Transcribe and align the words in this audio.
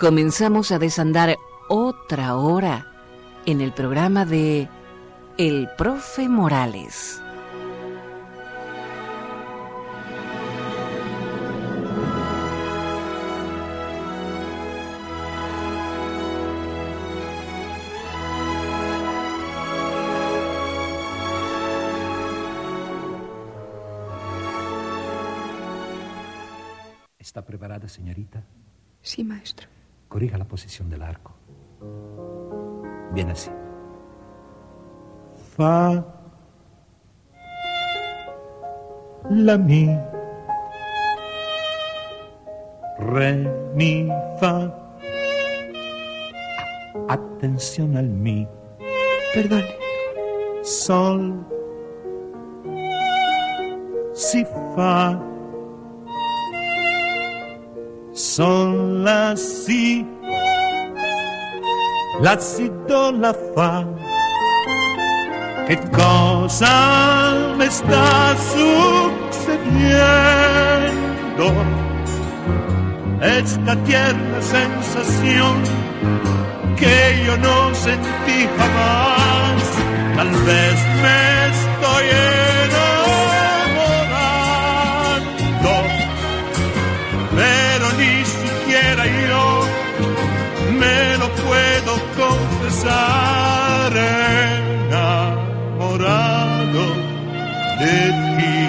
Comenzamos 0.00 0.72
a 0.72 0.78
desandar 0.78 1.36
otra 1.68 2.34
hora 2.34 2.86
en 3.44 3.60
el 3.60 3.70
programa 3.74 4.24
de 4.24 4.66
El 5.36 5.68
Profe 5.76 6.26
Morales. 6.26 7.20
¿Está 27.18 27.44
preparada, 27.44 27.86
señorita? 27.86 28.42
Sí, 29.02 29.22
maestro. 29.24 29.68
Corrija 30.10 30.36
la 30.36 30.44
posición 30.44 30.90
del 30.90 31.02
arco. 31.02 31.32
Bien 33.12 33.30
así. 33.30 33.48
Fa. 35.56 36.04
La 39.30 39.56
mi. 39.56 39.88
Re, 42.98 43.48
mi, 43.76 44.08
fa. 44.40 44.74
Atención 47.08 47.96
al 47.96 48.08
mi. 48.08 48.48
Perdone. 49.32 49.76
Sol. 50.64 51.46
Si, 54.12 54.44
fa. 54.74 55.29
Sol, 58.36 59.02
la, 59.02 59.34
si. 59.36 60.06
La, 62.20 62.38
si, 62.38 62.70
do, 62.86 63.10
la, 63.10 63.34
fa. 63.54 63.84
¿Qué 65.66 65.76
cosa 65.90 66.74
me 67.58 67.64
está 67.64 68.36
sucediendo? 68.54 69.54
Esta 73.20 73.74
tierna 73.84 74.40
sensación 74.40 75.54
que 76.78 77.24
yo 77.26 77.36
no 77.36 77.74
sentí 77.74 78.48
jamás. 78.58 79.62
Tal 80.16 80.30
vez 80.30 80.76
me 81.02 81.18
estoy 81.50 82.04
enamorando, 82.10 82.89
puedo 91.90 91.98
confesar 92.16 93.92
enamorado 94.88 96.84
de 97.80 97.96
ti. 98.36 98.60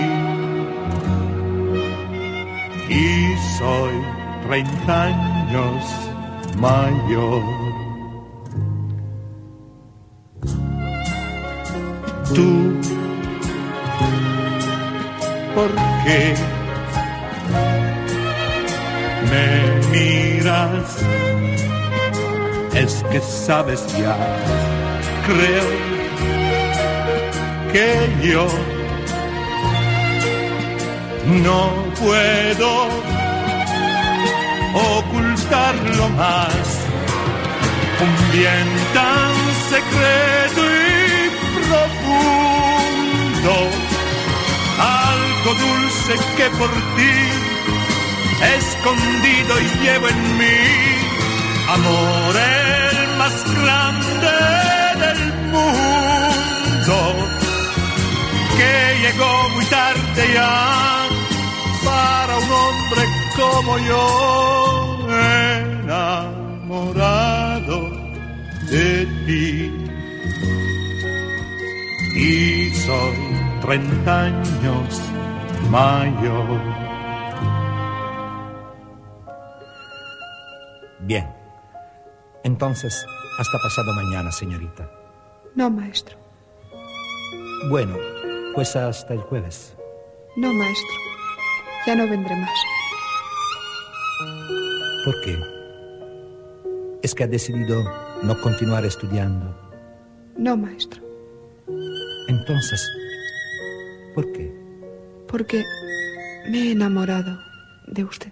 Y 2.93 3.37
soy 3.57 3.93
30 4.47 5.03
años 5.03 5.83
mayor. 6.57 7.43
Tú, 12.33 12.49
¿por 15.53 15.71
qué 16.05 16.21
me 19.29 19.45
miras? 19.91 21.30
Es 22.73 23.03
que 23.11 23.19
sabes 23.19 23.85
ya, 23.97 24.15
creo 25.27 25.67
que 27.73 28.27
yo 28.27 28.47
no 31.43 31.69
puedo 31.99 32.87
ocultarlo 34.73 36.09
más. 36.09 36.79
Un 38.01 38.31
bien 38.31 38.67
tan 38.93 39.33
secreto 39.69 40.61
y 40.65 41.29
profundo, 41.67 43.53
algo 44.79 45.51
dulce 45.53 46.13
que 46.37 46.49
por 46.57 46.71
ti 46.95 47.51
escondido 48.57 49.59
y 49.59 49.67
llevo 49.83 50.07
en 50.07 50.37
mí, 50.37 50.90
amor 51.73 52.35
el 52.35 53.17
más 53.17 53.35
grande 53.63 54.35
del 55.03 55.21
mundo, 55.53 56.97
que 58.57 58.73
llegó 59.03 59.31
muy 59.53 59.65
tarde 59.65 60.23
ya 60.33 60.55
para 61.85 62.33
un 62.37 62.49
hombre 62.51 63.03
como 63.37 63.71
yo, 63.89 64.03
enamorado 66.49 67.77
de 68.69 68.89
ti. 69.25 69.49
Y 72.17 72.25
soy 72.75 73.17
30 73.61 74.21
años 74.21 75.01
mayor. 75.69 76.59
Bien. 80.99 81.40
Entonces, 82.43 83.05
hasta 83.37 83.57
pasado 83.59 83.93
mañana, 83.93 84.31
señorita. 84.31 84.89
No, 85.55 85.69
maestro. 85.69 86.17
Bueno, 87.69 87.97
pues 88.55 88.75
hasta 88.75 89.13
el 89.13 89.19
jueves. 89.21 89.75
No, 90.35 90.51
maestro. 90.53 90.95
Ya 91.85 91.95
no 91.95 92.07
vendré 92.07 92.35
más. 92.35 92.49
¿Por 95.05 95.21
qué? 95.21 95.37
¿Es 97.01 97.15
que 97.15 97.23
ha 97.23 97.27
decidido 97.27 97.83
no 98.23 98.39
continuar 98.41 98.85
estudiando? 98.85 99.55
No, 100.37 100.55
maestro. 100.57 101.01
Entonces, 102.27 102.87
¿por 104.15 104.31
qué? 104.31 104.51
Porque 105.27 105.63
me 106.49 106.59
he 106.59 106.71
enamorado 106.71 107.37
de 107.87 108.03
usted. 108.03 108.31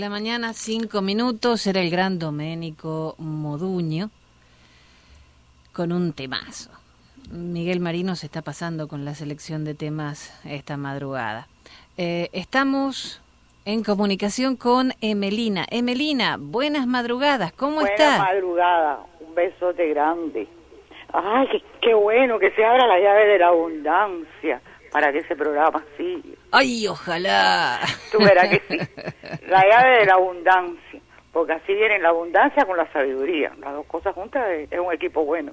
La 0.00 0.08
mañana, 0.08 0.54
cinco 0.54 1.02
minutos, 1.02 1.66
era 1.66 1.82
el 1.82 1.90
gran 1.90 2.18
Doménico 2.18 3.16
Moduño 3.18 4.08
con 5.74 5.92
un 5.92 6.14
temazo. 6.14 6.70
Miguel 7.30 7.80
Marino 7.80 8.16
se 8.16 8.24
está 8.24 8.40
pasando 8.40 8.88
con 8.88 9.04
la 9.04 9.14
selección 9.14 9.62
de 9.62 9.74
temas 9.74 10.40
esta 10.46 10.78
madrugada. 10.78 11.48
Eh, 11.98 12.30
estamos 12.32 13.20
en 13.66 13.84
comunicación 13.84 14.56
con 14.56 14.94
Emelina. 15.02 15.66
Emelina, 15.70 16.38
buenas 16.40 16.86
madrugadas, 16.86 17.52
¿cómo 17.52 17.80
Buena 17.80 17.90
está? 17.90 18.18
madrugada, 18.18 19.00
un 19.20 19.34
besote 19.34 19.86
grande. 19.90 20.48
Ay, 21.12 21.46
qué, 21.52 21.62
qué 21.82 21.92
bueno 21.92 22.38
que 22.38 22.50
se 22.52 22.64
abra 22.64 22.86
la 22.86 22.98
llave 22.98 23.26
de 23.26 23.38
la 23.38 23.48
abundancia 23.48 24.62
para 24.90 25.12
que 25.12 25.18
ese 25.18 25.36
programa 25.36 25.84
siga. 25.98 26.39
Ay, 26.52 26.86
ojalá. 26.88 27.80
Tú 28.10 28.18
verás 28.18 28.48
que 28.48 28.62
sí. 28.68 28.78
La 29.48 29.62
llave 29.68 30.00
de 30.00 30.06
la 30.06 30.14
abundancia, 30.14 31.00
porque 31.32 31.52
así 31.52 31.74
viene 31.74 31.98
la 31.98 32.10
abundancia 32.10 32.64
con 32.64 32.76
la 32.76 32.90
sabiduría. 32.92 33.52
Las 33.58 33.72
dos 33.74 33.86
cosas 33.86 34.14
juntas 34.14 34.44
es, 34.50 34.78
un 34.78 34.92
equipo 34.92 35.24
bueno. 35.24 35.52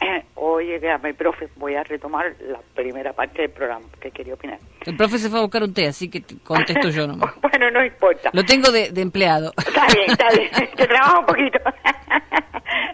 Oye, 0.34 0.80
mi 1.02 1.12
profe, 1.12 1.48
voy 1.56 1.74
a 1.74 1.82
retomar 1.82 2.34
la 2.40 2.60
primera 2.74 3.12
parte 3.12 3.42
del 3.42 3.50
programa 3.50 3.86
que 4.00 4.10
quería 4.10 4.34
opinar. 4.34 4.58
El 4.84 4.96
profe 4.96 5.18
se 5.18 5.28
fue 5.28 5.38
a 5.38 5.42
buscar 5.42 5.62
un 5.62 5.72
té, 5.72 5.86
así 5.86 6.10
que 6.10 6.20
te 6.20 6.36
contesto 6.38 6.88
yo 6.90 7.06
nomás. 7.06 7.34
bueno, 7.40 7.70
no 7.70 7.84
importa. 7.84 8.30
Lo 8.32 8.44
tengo 8.44 8.70
de, 8.70 8.90
de 8.90 9.00
empleado. 9.00 9.52
Está 9.58 9.86
bien, 9.94 10.10
está 10.10 10.28
bien. 10.30 10.50
que 10.76 10.86
trabaja 10.86 11.18
un 11.18 11.26
poquito. 11.26 11.58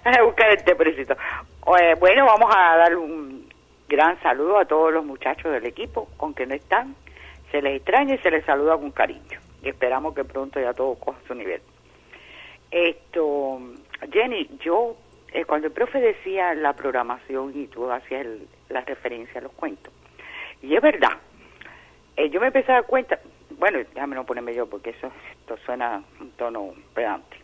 a 0.05 0.23
buscar 0.25 0.51
el 0.51 0.65
té. 0.65 0.73
Eh, 0.73 1.95
bueno, 1.99 2.27
vamos 2.27 2.55
a 2.55 2.77
dar 2.77 2.97
un 2.97 3.40
gran 3.91 4.19
saludo 4.23 4.59
a 4.59 4.65
todos 4.65 4.93
los 4.93 5.05
muchachos 5.05 5.53
del 5.53 5.67
equipo, 5.67 6.09
aunque 6.21 6.47
no 6.47 6.55
están. 6.55 6.95
Se 7.51 7.61
les 7.61 7.77
extraña 7.77 8.15
y 8.15 8.19
se 8.19 8.31
les 8.31 8.45
saluda 8.45 8.79
con 8.79 8.93
cariño. 8.93 9.41
Y 9.63 9.69
esperamos 9.69 10.15
que 10.15 10.25
pronto 10.25 10.61
ya 10.61 10.73
todo 10.73 10.95
coja 10.95 11.19
su 11.27 11.35
nivel. 11.35 11.61
Esto, 12.71 13.61
Jenny, 14.13 14.49
yo 14.61 14.97
eh, 15.33 15.45
cuando 15.45 15.67
el 15.67 15.73
profe 15.73 16.01
decía 16.01 16.55
la 16.55 16.73
programación 16.73 17.53
y 17.55 17.67
tú 17.67 17.91
hacías 17.91 18.23
el- 18.23 18.49
la 18.69 18.81
referencia 18.83 19.41
a 19.41 19.43
los 19.45 19.53
cuentos, 19.53 19.93
y 20.63 20.75
es 20.75 20.81
verdad, 20.83 21.19
eh, 22.17 22.31
yo 22.31 22.41
me 22.41 22.49
empecé 22.49 22.71
a 22.73 22.77
dar 22.77 22.87
cuenta, 22.87 23.19
bueno, 23.59 23.79
déjame 23.95 24.15
no 24.17 24.25
ponerme 24.27 24.55
yo 24.55 24.69
porque 24.69 24.91
eso 24.91 25.11
esto 25.33 25.57
suena 25.65 26.03
un 26.21 26.31
tono 26.33 26.75
pedante. 26.95 27.37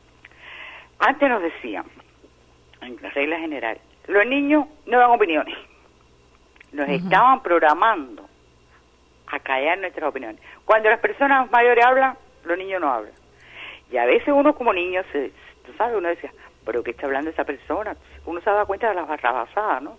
Antes 0.99 1.28
nos 1.28 1.42
decían, 1.42 1.84
en 2.82 2.96
la 3.02 3.10
regla 3.10 3.38
general, 3.38 3.78
los 4.08 4.26
niños 4.26 4.66
no 4.87 4.99
dan 4.99 5.10
opiniones. 5.10 5.56
Nos 6.76 6.88
estaban 6.90 7.43
programando 7.43 8.28
a 9.28 9.38
callar 9.40 9.78
nuestras 9.78 10.11
opiniones. 10.11 10.40
Cuando 10.67 10.90
las 10.90 11.00
personas 11.00 11.50
mayores 11.50 11.82
hablan, 11.82 12.19
los 12.44 12.58
niños 12.58 12.82
no 12.82 12.93
hablan. 12.93 13.12
Y 13.90 13.96
a 13.96 14.05
veces 14.05 14.28
uno 14.28 14.55
como 14.55 14.75
niño, 14.75 15.02
se, 15.11 15.32
tú 15.64 15.73
sabes, 15.78 15.96
uno 15.96 16.08
decía, 16.08 16.31
pero 16.67 16.82
¿qué 16.82 16.90
está 16.90 17.06
hablando 17.06 17.31
esa 17.31 17.44
persona? 17.44 17.96
Uno 18.26 18.43
se 18.43 18.50
da 18.50 18.67
cuenta 18.67 18.90
de 18.90 18.94
las 18.94 19.08
barrabasadas, 19.08 19.82
¿no? 19.82 19.96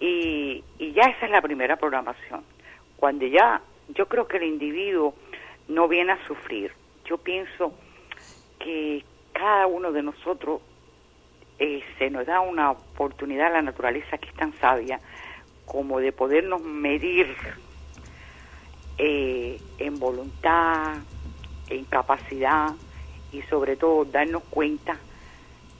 Y, 0.00 0.64
y 0.78 0.92
ya 0.94 1.02
esa 1.02 1.26
es 1.26 1.30
la 1.30 1.40
primera 1.40 1.76
programación. 1.76 2.42
Cuando 2.96 3.24
ya, 3.26 3.60
yo 3.90 4.06
creo 4.06 4.26
que 4.26 4.38
el 4.38 4.44
individuo 4.44 5.14
no 5.68 5.86
viene 5.86 6.12
a 6.12 6.26
sufrir. 6.26 6.72
Yo 7.04 7.18
pienso 7.18 7.72
que 8.58 9.04
cada 9.32 9.68
uno 9.68 9.92
de 9.92 10.02
nosotros 10.02 10.60
eh, 11.60 11.84
se 11.98 12.10
nos 12.10 12.26
da 12.26 12.40
una 12.40 12.72
oportunidad 12.72 13.46
a 13.46 13.50
la 13.50 13.62
naturaleza 13.62 14.18
que 14.18 14.28
es 14.28 14.34
tan 14.34 14.52
sabia 14.54 14.98
como 15.72 16.00
de 16.00 16.12
podernos 16.12 16.60
medir 16.60 17.34
eh, 18.98 19.58
en 19.78 19.98
voluntad, 19.98 20.98
en 21.70 21.84
capacidad 21.86 22.74
y 23.32 23.40
sobre 23.42 23.76
todo 23.76 24.04
darnos 24.04 24.42
cuenta, 24.50 24.98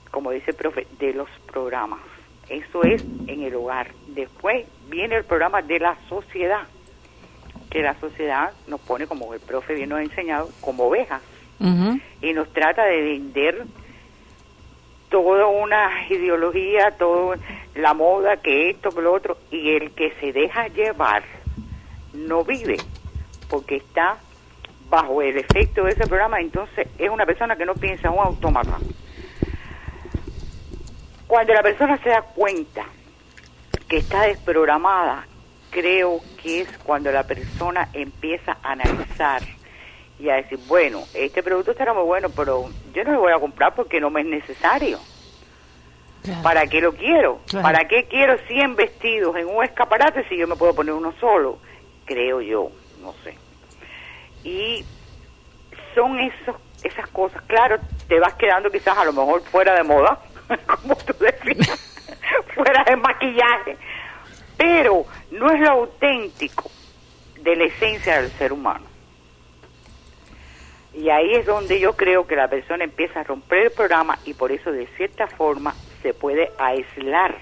como 0.09 0.31
dice 0.31 0.49
el 0.49 0.57
profe, 0.57 0.87
de 0.97 1.13
los 1.13 1.29
programas. 1.45 1.99
Eso 2.49 2.83
es 2.83 3.03
en 3.27 3.43
el 3.43 3.53
hogar. 3.53 3.91
Después 4.07 4.65
viene 4.89 5.15
el 5.15 5.25
programa 5.25 5.61
de 5.61 5.77
la 5.77 5.95
sociedad, 6.09 6.63
que 7.69 7.83
la 7.83 7.93
sociedad 7.99 8.51
nos 8.65 8.81
pone, 8.81 9.05
como 9.05 9.31
el 9.35 9.41
profe 9.41 9.75
bien 9.75 9.89
nos 9.89 9.99
ha 9.99 10.03
enseñado, 10.03 10.49
como 10.59 10.85
ovejas 10.85 11.21
y 12.19 12.33
nos 12.33 12.51
trata 12.51 12.83
de 12.85 12.99
vender 12.99 13.65
toda 15.13 15.45
una 15.45 16.07
ideología, 16.09 16.89
toda 16.97 17.37
la 17.75 17.93
moda, 17.93 18.37
que 18.37 18.71
esto, 18.71 18.89
que 18.89 18.99
lo 18.99 19.13
otro, 19.13 19.37
y 19.51 19.75
el 19.75 19.91
que 19.91 20.11
se 20.19 20.33
deja 20.33 20.69
llevar 20.69 21.21
no 22.13 22.43
vive, 22.43 22.77
porque 23.47 23.75
está 23.75 24.17
bajo 24.89 25.21
el 25.21 25.37
efecto 25.37 25.83
de 25.83 25.91
ese 25.91 26.07
programa, 26.07 26.39
entonces 26.39 26.87
es 26.97 27.11
una 27.11 27.27
persona 27.27 27.55
que 27.55 27.63
no 27.63 27.75
piensa, 27.75 28.09
un 28.09 28.25
autómata. 28.25 28.79
Cuando 31.27 31.53
la 31.53 31.61
persona 31.61 31.95
se 31.99 32.09
da 32.09 32.23
cuenta 32.23 32.83
que 33.87 33.97
está 33.97 34.23
desprogramada, 34.23 35.27
creo 35.69 36.21
que 36.41 36.61
es 36.61 36.77
cuando 36.79 37.11
la 37.11 37.21
persona 37.21 37.87
empieza 37.93 38.57
a 38.63 38.71
analizar 38.71 39.43
y 40.17 40.29
a 40.29 40.37
decir, 40.37 40.57
bueno, 40.67 41.03
este 41.13 41.43
producto 41.43 41.69
estará 41.69 41.93
muy 41.93 42.03
bueno, 42.03 42.29
pero 42.35 42.71
yo 42.93 43.03
no 43.03 43.11
lo 43.13 43.19
voy 43.21 43.33
a 43.33 43.39
comprar 43.39 43.73
porque 43.75 43.99
no 43.99 44.09
me 44.09 44.21
es 44.21 44.27
necesario. 44.27 44.99
Claro. 46.21 46.41
¿Para 46.41 46.67
qué 46.67 46.79
lo 46.79 46.93
quiero? 46.93 47.41
Claro. 47.47 47.63
¿Para 47.63 47.87
qué 47.87 48.05
quiero 48.09 48.37
100 48.47 48.75
vestidos 48.75 49.35
en 49.35 49.47
un 49.47 49.63
escaparate 49.63 50.25
si 50.29 50.37
yo 50.37 50.47
me 50.47 50.55
puedo 50.55 50.73
poner 50.73 50.93
uno 50.93 51.13
solo? 51.19 51.57
Creo 52.05 52.39
yo, 52.39 52.71
no 53.01 53.13
sé. 53.23 53.37
Y 54.43 54.85
son 55.93 56.19
esos, 56.19 56.55
esas 56.83 57.07
cosas, 57.09 57.41
claro, 57.43 57.77
te 58.07 58.19
vas 58.19 58.33
quedando 58.35 58.69
quizás 58.69 58.97
a 58.97 59.05
lo 59.05 59.13
mejor 59.13 59.41
fuera 59.43 59.75
de 59.75 59.83
moda, 59.83 60.19
como 60.81 60.95
tú 60.95 61.13
decías, 61.19 61.79
fuera 62.55 62.83
de 62.85 62.95
maquillaje, 62.95 63.77
pero 64.57 65.05
no 65.31 65.51
es 65.51 65.59
lo 65.59 65.69
auténtico 65.69 66.69
de 67.41 67.55
la 67.55 67.65
esencia 67.65 68.21
del 68.21 68.31
ser 68.31 68.53
humano. 68.53 68.92
Y 70.93 71.09
ahí 71.09 71.33
es 71.33 71.45
donde 71.45 71.79
yo 71.79 71.93
creo 71.93 72.27
que 72.27 72.35
la 72.35 72.47
persona 72.47 72.83
empieza 72.83 73.21
a 73.21 73.23
romper 73.23 73.65
el 73.65 73.71
programa 73.71 74.19
y 74.25 74.33
por 74.33 74.51
eso 74.51 74.71
de 74.71 74.85
cierta 74.95 75.27
forma 75.27 75.73
se 76.01 76.13
puede 76.13 76.51
aislar, 76.59 77.35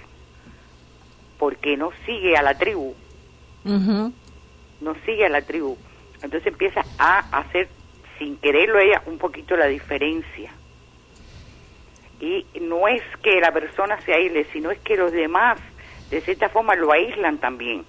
porque 1.37 1.75
no 1.75 1.91
sigue 2.05 2.37
a 2.37 2.41
la 2.41 2.57
tribu, 2.57 2.95
Ujú. 3.65 4.13
no 4.79 4.95
sigue 5.05 5.25
a 5.25 5.29
la 5.29 5.41
tribu. 5.41 5.77
Entonces 6.15 6.47
empieza 6.47 6.81
a 6.97 7.19
hacer, 7.39 7.67
sin 8.17 8.37
quererlo 8.37 8.79
ella, 8.79 9.01
un 9.05 9.17
poquito 9.17 9.57
la 9.57 9.65
diferencia. 9.65 10.51
Y 12.19 12.45
no 12.61 12.87
es 12.87 13.01
que 13.23 13.41
la 13.41 13.51
persona 13.51 13.99
se 14.01 14.13
aísle, 14.13 14.45
sino 14.53 14.69
es 14.69 14.79
que 14.79 14.95
los 14.95 15.11
demás, 15.11 15.59
de 16.11 16.21
cierta 16.21 16.49
forma, 16.49 16.75
lo 16.75 16.91
aíslan 16.91 17.39
también. 17.39 17.83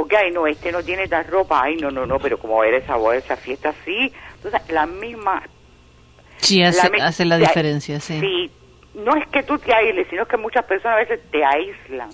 Porque, 0.00 0.16
ay, 0.16 0.30
no, 0.30 0.46
este 0.46 0.72
no 0.72 0.82
tiene 0.82 1.06
tal 1.08 1.26
ropa, 1.26 1.60
ay, 1.62 1.76
no, 1.76 1.90
no, 1.90 2.06
no, 2.06 2.18
pero 2.18 2.38
como 2.38 2.64
era 2.64 2.78
esa 2.78 2.96
boda, 2.96 3.16
esa 3.16 3.36
fiesta, 3.36 3.74
sí. 3.84 4.10
Entonces, 4.36 4.62
la 4.70 4.86
misma 4.86 5.42
Sí, 6.38 6.62
hace, 6.62 6.88
hace 7.02 7.26
la 7.26 7.36
te- 7.36 7.42
diferencia, 7.42 8.00
sí. 8.00 8.18
Sí, 8.18 8.50
no 8.94 9.14
es 9.14 9.26
que 9.28 9.42
tú 9.42 9.58
te 9.58 9.74
aísles, 9.74 10.06
sino 10.08 10.24
que 10.24 10.38
muchas 10.38 10.64
personas 10.64 10.96
a 10.96 11.00
veces 11.00 11.20
te 11.30 11.44
aíslan, 11.44 12.08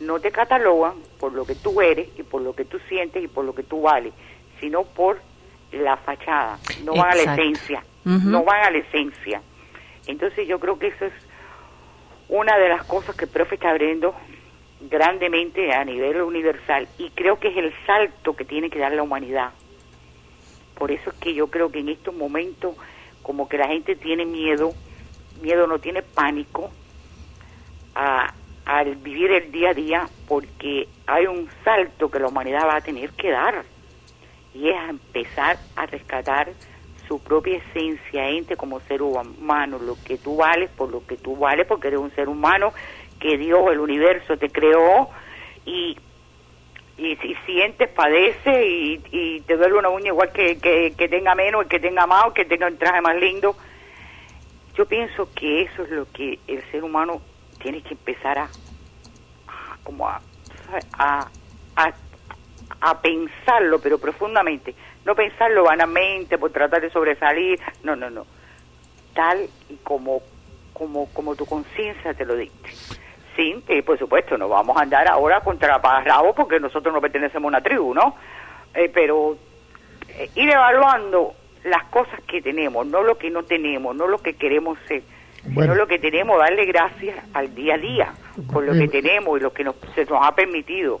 no 0.00 0.20
te 0.20 0.30
catalogan 0.30 0.92
por 1.18 1.32
lo 1.32 1.46
que 1.46 1.54
tú 1.54 1.80
eres 1.80 2.08
y 2.18 2.22
por 2.24 2.42
lo 2.42 2.54
que 2.54 2.66
tú 2.66 2.78
sientes 2.90 3.24
y 3.24 3.28
por 3.28 3.46
lo 3.46 3.54
que 3.54 3.62
tú 3.62 3.80
vales, 3.80 4.12
sino 4.60 4.84
por 4.84 5.18
la 5.72 5.96
fachada, 5.96 6.58
no 6.84 6.92
van 6.92 7.12
a 7.12 7.14
la 7.14 7.22
esencia, 7.40 7.82
no 8.04 8.44
van 8.44 8.64
a 8.66 8.70
la 8.70 8.78
esencia. 8.80 9.40
Entonces 10.06 10.46
yo 10.46 10.60
creo 10.60 10.78
que 10.78 10.88
eso 10.88 11.06
es 11.06 11.12
una 12.28 12.58
de 12.58 12.68
las 12.68 12.84
cosas 12.84 13.16
que 13.16 13.24
el 13.24 13.30
profe 13.30 13.54
está 13.54 13.70
abriendo 13.70 14.14
grandemente 14.80 15.72
a 15.72 15.84
nivel 15.84 16.22
universal 16.22 16.88
y 16.98 17.10
creo 17.10 17.38
que 17.38 17.48
es 17.48 17.56
el 17.56 17.72
salto 17.86 18.34
que 18.34 18.44
tiene 18.44 18.70
que 18.70 18.78
dar 18.78 18.92
la 18.92 19.02
humanidad. 19.02 19.50
Por 20.74 20.90
eso 20.90 21.10
es 21.10 21.16
que 21.16 21.34
yo 21.34 21.48
creo 21.48 21.70
que 21.70 21.80
en 21.80 21.90
estos 21.90 22.14
momentos 22.14 22.74
como 23.22 23.48
que 23.48 23.58
la 23.58 23.68
gente 23.68 23.96
tiene 23.96 24.24
miedo, 24.24 24.72
miedo 25.42 25.66
no 25.66 25.78
tiene 25.78 26.02
pánico 26.02 26.70
a, 27.94 28.32
al 28.64 28.96
vivir 28.96 29.30
el 29.32 29.52
día 29.52 29.70
a 29.70 29.74
día 29.74 30.08
porque 30.26 30.88
hay 31.06 31.26
un 31.26 31.50
salto 31.64 32.10
que 32.10 32.18
la 32.18 32.28
humanidad 32.28 32.66
va 32.66 32.76
a 32.76 32.80
tener 32.80 33.10
que 33.10 33.30
dar 33.30 33.64
y 34.54 34.68
es 34.70 34.76
a 34.76 34.88
empezar 34.88 35.58
a 35.76 35.86
rescatar 35.86 36.52
su 37.06 37.20
propia 37.20 37.56
esencia 37.58 38.28
ente 38.28 38.56
como 38.56 38.78
ser 38.80 39.02
humano, 39.02 39.78
lo 39.80 39.96
que 40.04 40.16
tú 40.16 40.36
vales 40.36 40.70
por 40.70 40.90
lo 40.90 41.04
que 41.04 41.16
tú 41.16 41.36
vales 41.36 41.66
porque 41.66 41.88
eres 41.88 42.00
un 42.00 42.12
ser 42.12 42.28
humano 42.28 42.72
que 43.20 43.38
Dios, 43.38 43.70
el 43.70 43.78
universo 43.78 44.36
te 44.36 44.50
creó 44.50 45.08
y 45.64 45.96
y 47.00 47.16
si 47.16 47.34
sientes, 47.46 47.88
padece 47.88 48.66
y, 48.66 49.40
te 49.46 49.56
duele 49.56 49.78
una 49.78 49.88
uña 49.88 50.08
igual 50.08 50.30
que, 50.32 50.58
que, 50.58 50.92
que 50.96 51.08
tenga 51.08 51.34
menos, 51.34 51.66
que 51.66 51.80
tenga 51.80 52.06
más 52.06 52.26
o 52.26 52.34
que 52.34 52.44
tenga 52.44 52.66
un 52.66 52.76
traje 52.76 53.00
más 53.00 53.16
lindo. 53.16 53.56
Yo 54.74 54.84
pienso 54.84 55.32
que 55.34 55.62
eso 55.62 55.84
es 55.84 55.90
lo 55.90 56.10
que 56.12 56.38
el 56.46 56.62
ser 56.70 56.84
humano 56.84 57.22
tiene 57.62 57.80
que 57.80 57.94
empezar 57.94 58.38
a, 58.38 58.50
como 59.82 60.06
a, 60.06 60.20
a, 60.92 61.26
a, 61.76 61.92
a 62.82 63.00
pensarlo, 63.00 63.80
pero 63.80 63.98
profundamente. 63.98 64.74
No 65.06 65.14
pensarlo 65.14 65.64
vanamente 65.64 66.36
por 66.36 66.52
tratar 66.52 66.82
de 66.82 66.90
sobresalir, 66.90 67.58
no, 67.82 67.96
no, 67.96 68.10
no. 68.10 68.26
Tal 69.14 69.48
y 69.70 69.76
como, 69.76 70.20
como, 70.74 71.06
como 71.14 71.34
tu 71.34 71.46
conciencia 71.46 72.12
te 72.12 72.26
lo 72.26 72.36
dicte. 72.36 72.70
Sí, 73.36 73.62
y 73.68 73.82
por 73.82 73.98
supuesto, 73.98 74.36
no 74.36 74.48
vamos 74.48 74.76
a 74.76 74.82
andar 74.82 75.06
ahora 75.08 75.40
contra 75.40 75.78
rabo 75.78 76.34
porque 76.34 76.58
nosotros 76.58 76.92
no 76.92 77.00
pertenecemos 77.00 77.44
a 77.44 77.48
una 77.48 77.60
tribu, 77.60 77.94
¿no? 77.94 78.16
Eh, 78.74 78.90
pero 78.92 79.36
eh, 80.08 80.28
ir 80.34 80.50
evaluando 80.50 81.34
las 81.64 81.84
cosas 81.84 82.20
que 82.26 82.42
tenemos, 82.42 82.86
no 82.86 83.02
lo 83.02 83.16
que 83.18 83.30
no 83.30 83.42
tenemos, 83.44 83.94
no 83.94 84.06
lo 84.08 84.18
que 84.18 84.34
queremos 84.34 84.78
ser, 84.88 85.02
Bueno. 85.44 85.62
sino 85.62 85.74
lo 85.74 85.86
que 85.86 85.98
tenemos, 85.98 86.38
darle 86.38 86.64
gracias 86.66 87.16
al 87.34 87.54
día 87.54 87.74
a 87.74 87.78
día 87.78 88.14
por 88.52 88.64
lo 88.64 88.74
Eh, 88.74 88.80
que 88.80 88.88
tenemos 88.88 89.38
y 89.38 89.42
lo 89.42 89.52
que 89.52 89.64
nos, 89.64 89.76
se 89.94 90.04
nos 90.06 90.26
ha 90.26 90.34
permitido. 90.34 91.00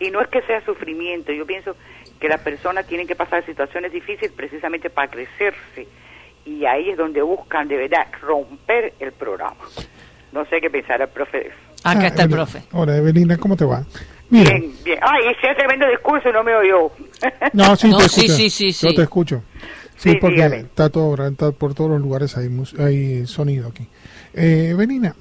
Y 0.00 0.10
no 0.10 0.20
es 0.20 0.28
que 0.28 0.42
sea 0.42 0.60
sufrimiento, 0.64 1.32
yo 1.32 1.46
pienso 1.46 1.76
que 2.20 2.28
las 2.28 2.40
personas 2.40 2.86
tienen 2.86 3.06
que 3.06 3.14
pasar 3.14 3.44
situaciones 3.46 3.92
difíciles 3.92 4.32
precisamente 4.32 4.90
para 4.90 5.08
crecerse 5.10 5.86
y 6.44 6.64
ahí 6.66 6.90
es 6.90 6.96
donde 6.96 7.22
buscan 7.22 7.68
de 7.68 7.76
verdad 7.76 8.06
romper 8.20 8.92
el 8.98 9.12
programa. 9.12 9.56
No 10.34 10.44
sé 10.46 10.60
qué 10.60 10.68
pensar 10.68 11.00
el 11.00 11.08
profe. 11.08 11.50
Acá 11.84 12.00
Ah, 12.00 12.06
está 12.08 12.22
el 12.24 12.30
Evelina. 12.32 12.36
profe. 12.36 12.62
Hola, 12.72 12.96
Evelina, 12.96 13.36
¿cómo 13.38 13.56
te 13.56 13.64
va? 13.64 13.84
Mira, 14.30 14.50
Bien, 14.58 14.72
bien. 14.84 14.98
Ay, 15.00 15.22
ese 15.28 15.54
tremendo 15.54 15.86
discurso 15.88 16.32
no 16.32 16.42
me 16.42 16.54
oyó. 16.56 16.90
no, 17.52 17.76
sí, 17.76 17.88
No, 17.90 17.98
te 17.98 18.08
sí, 18.08 18.20
escucho. 18.26 18.34
sí, 18.50 18.50
sí, 18.72 18.86
Yo 18.88 18.94
te 18.94 19.02
escucho. 19.02 19.42
Sí, 19.96 20.10
Sí, 20.10 20.16
porque 20.20 20.34
dígame. 20.36 20.56
está 20.58 20.90
todo, 20.90 21.24
está 21.26 21.52
por 21.52 21.72
todos 21.72 21.90
los 21.90 22.00
lugares 22.00 22.36
hay, 22.36 22.48
hay 22.78 23.26
sonido 23.26 23.68
aquí. 23.68 23.86
Eh, 24.34 24.70
Evelina, 24.72 25.14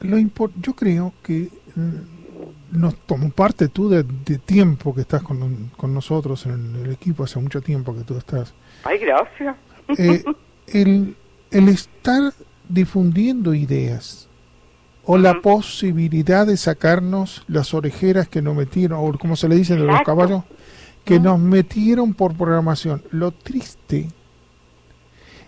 lo 0.00 0.18
yo 0.60 0.74
creo 0.74 1.14
que 1.22 1.48
mm, 1.76 2.78
nos 2.80 2.96
tomó 3.06 3.30
parte 3.30 3.68
tú 3.68 3.88
de, 3.88 4.02
de 4.02 4.38
tiempo 4.38 4.92
que 4.92 5.02
estás 5.02 5.22
con, 5.22 5.70
con 5.76 5.94
nosotros 5.94 6.46
en 6.46 6.74
el 6.84 6.90
equipo, 6.90 7.22
hace 7.24 7.38
mucho 7.38 7.60
tiempo 7.62 7.94
que 7.94 8.02
tú 8.02 8.18
estás. 8.18 8.52
Ay, 8.82 8.98
gracias. 8.98 9.54
Eh, 9.98 10.24
el, 10.66 11.16
el 11.52 11.68
estar 11.68 12.32
difundiendo 12.68 13.54
ideas 13.54 14.28
o 15.06 15.18
la 15.18 15.40
posibilidad 15.42 16.46
de 16.46 16.56
sacarnos 16.56 17.44
las 17.46 17.74
orejeras 17.74 18.26
que 18.28 18.40
nos 18.40 18.54
metieron, 18.56 18.98
o 19.02 19.18
como 19.18 19.36
se 19.36 19.48
le 19.48 19.56
dice 19.56 19.74
de 19.76 19.84
los 19.84 20.00
caballos, 20.02 20.44
que 21.04 21.20
nos 21.20 21.38
metieron 21.38 22.14
por 22.14 22.34
programación. 22.34 23.02
Lo 23.10 23.30
triste 23.30 24.08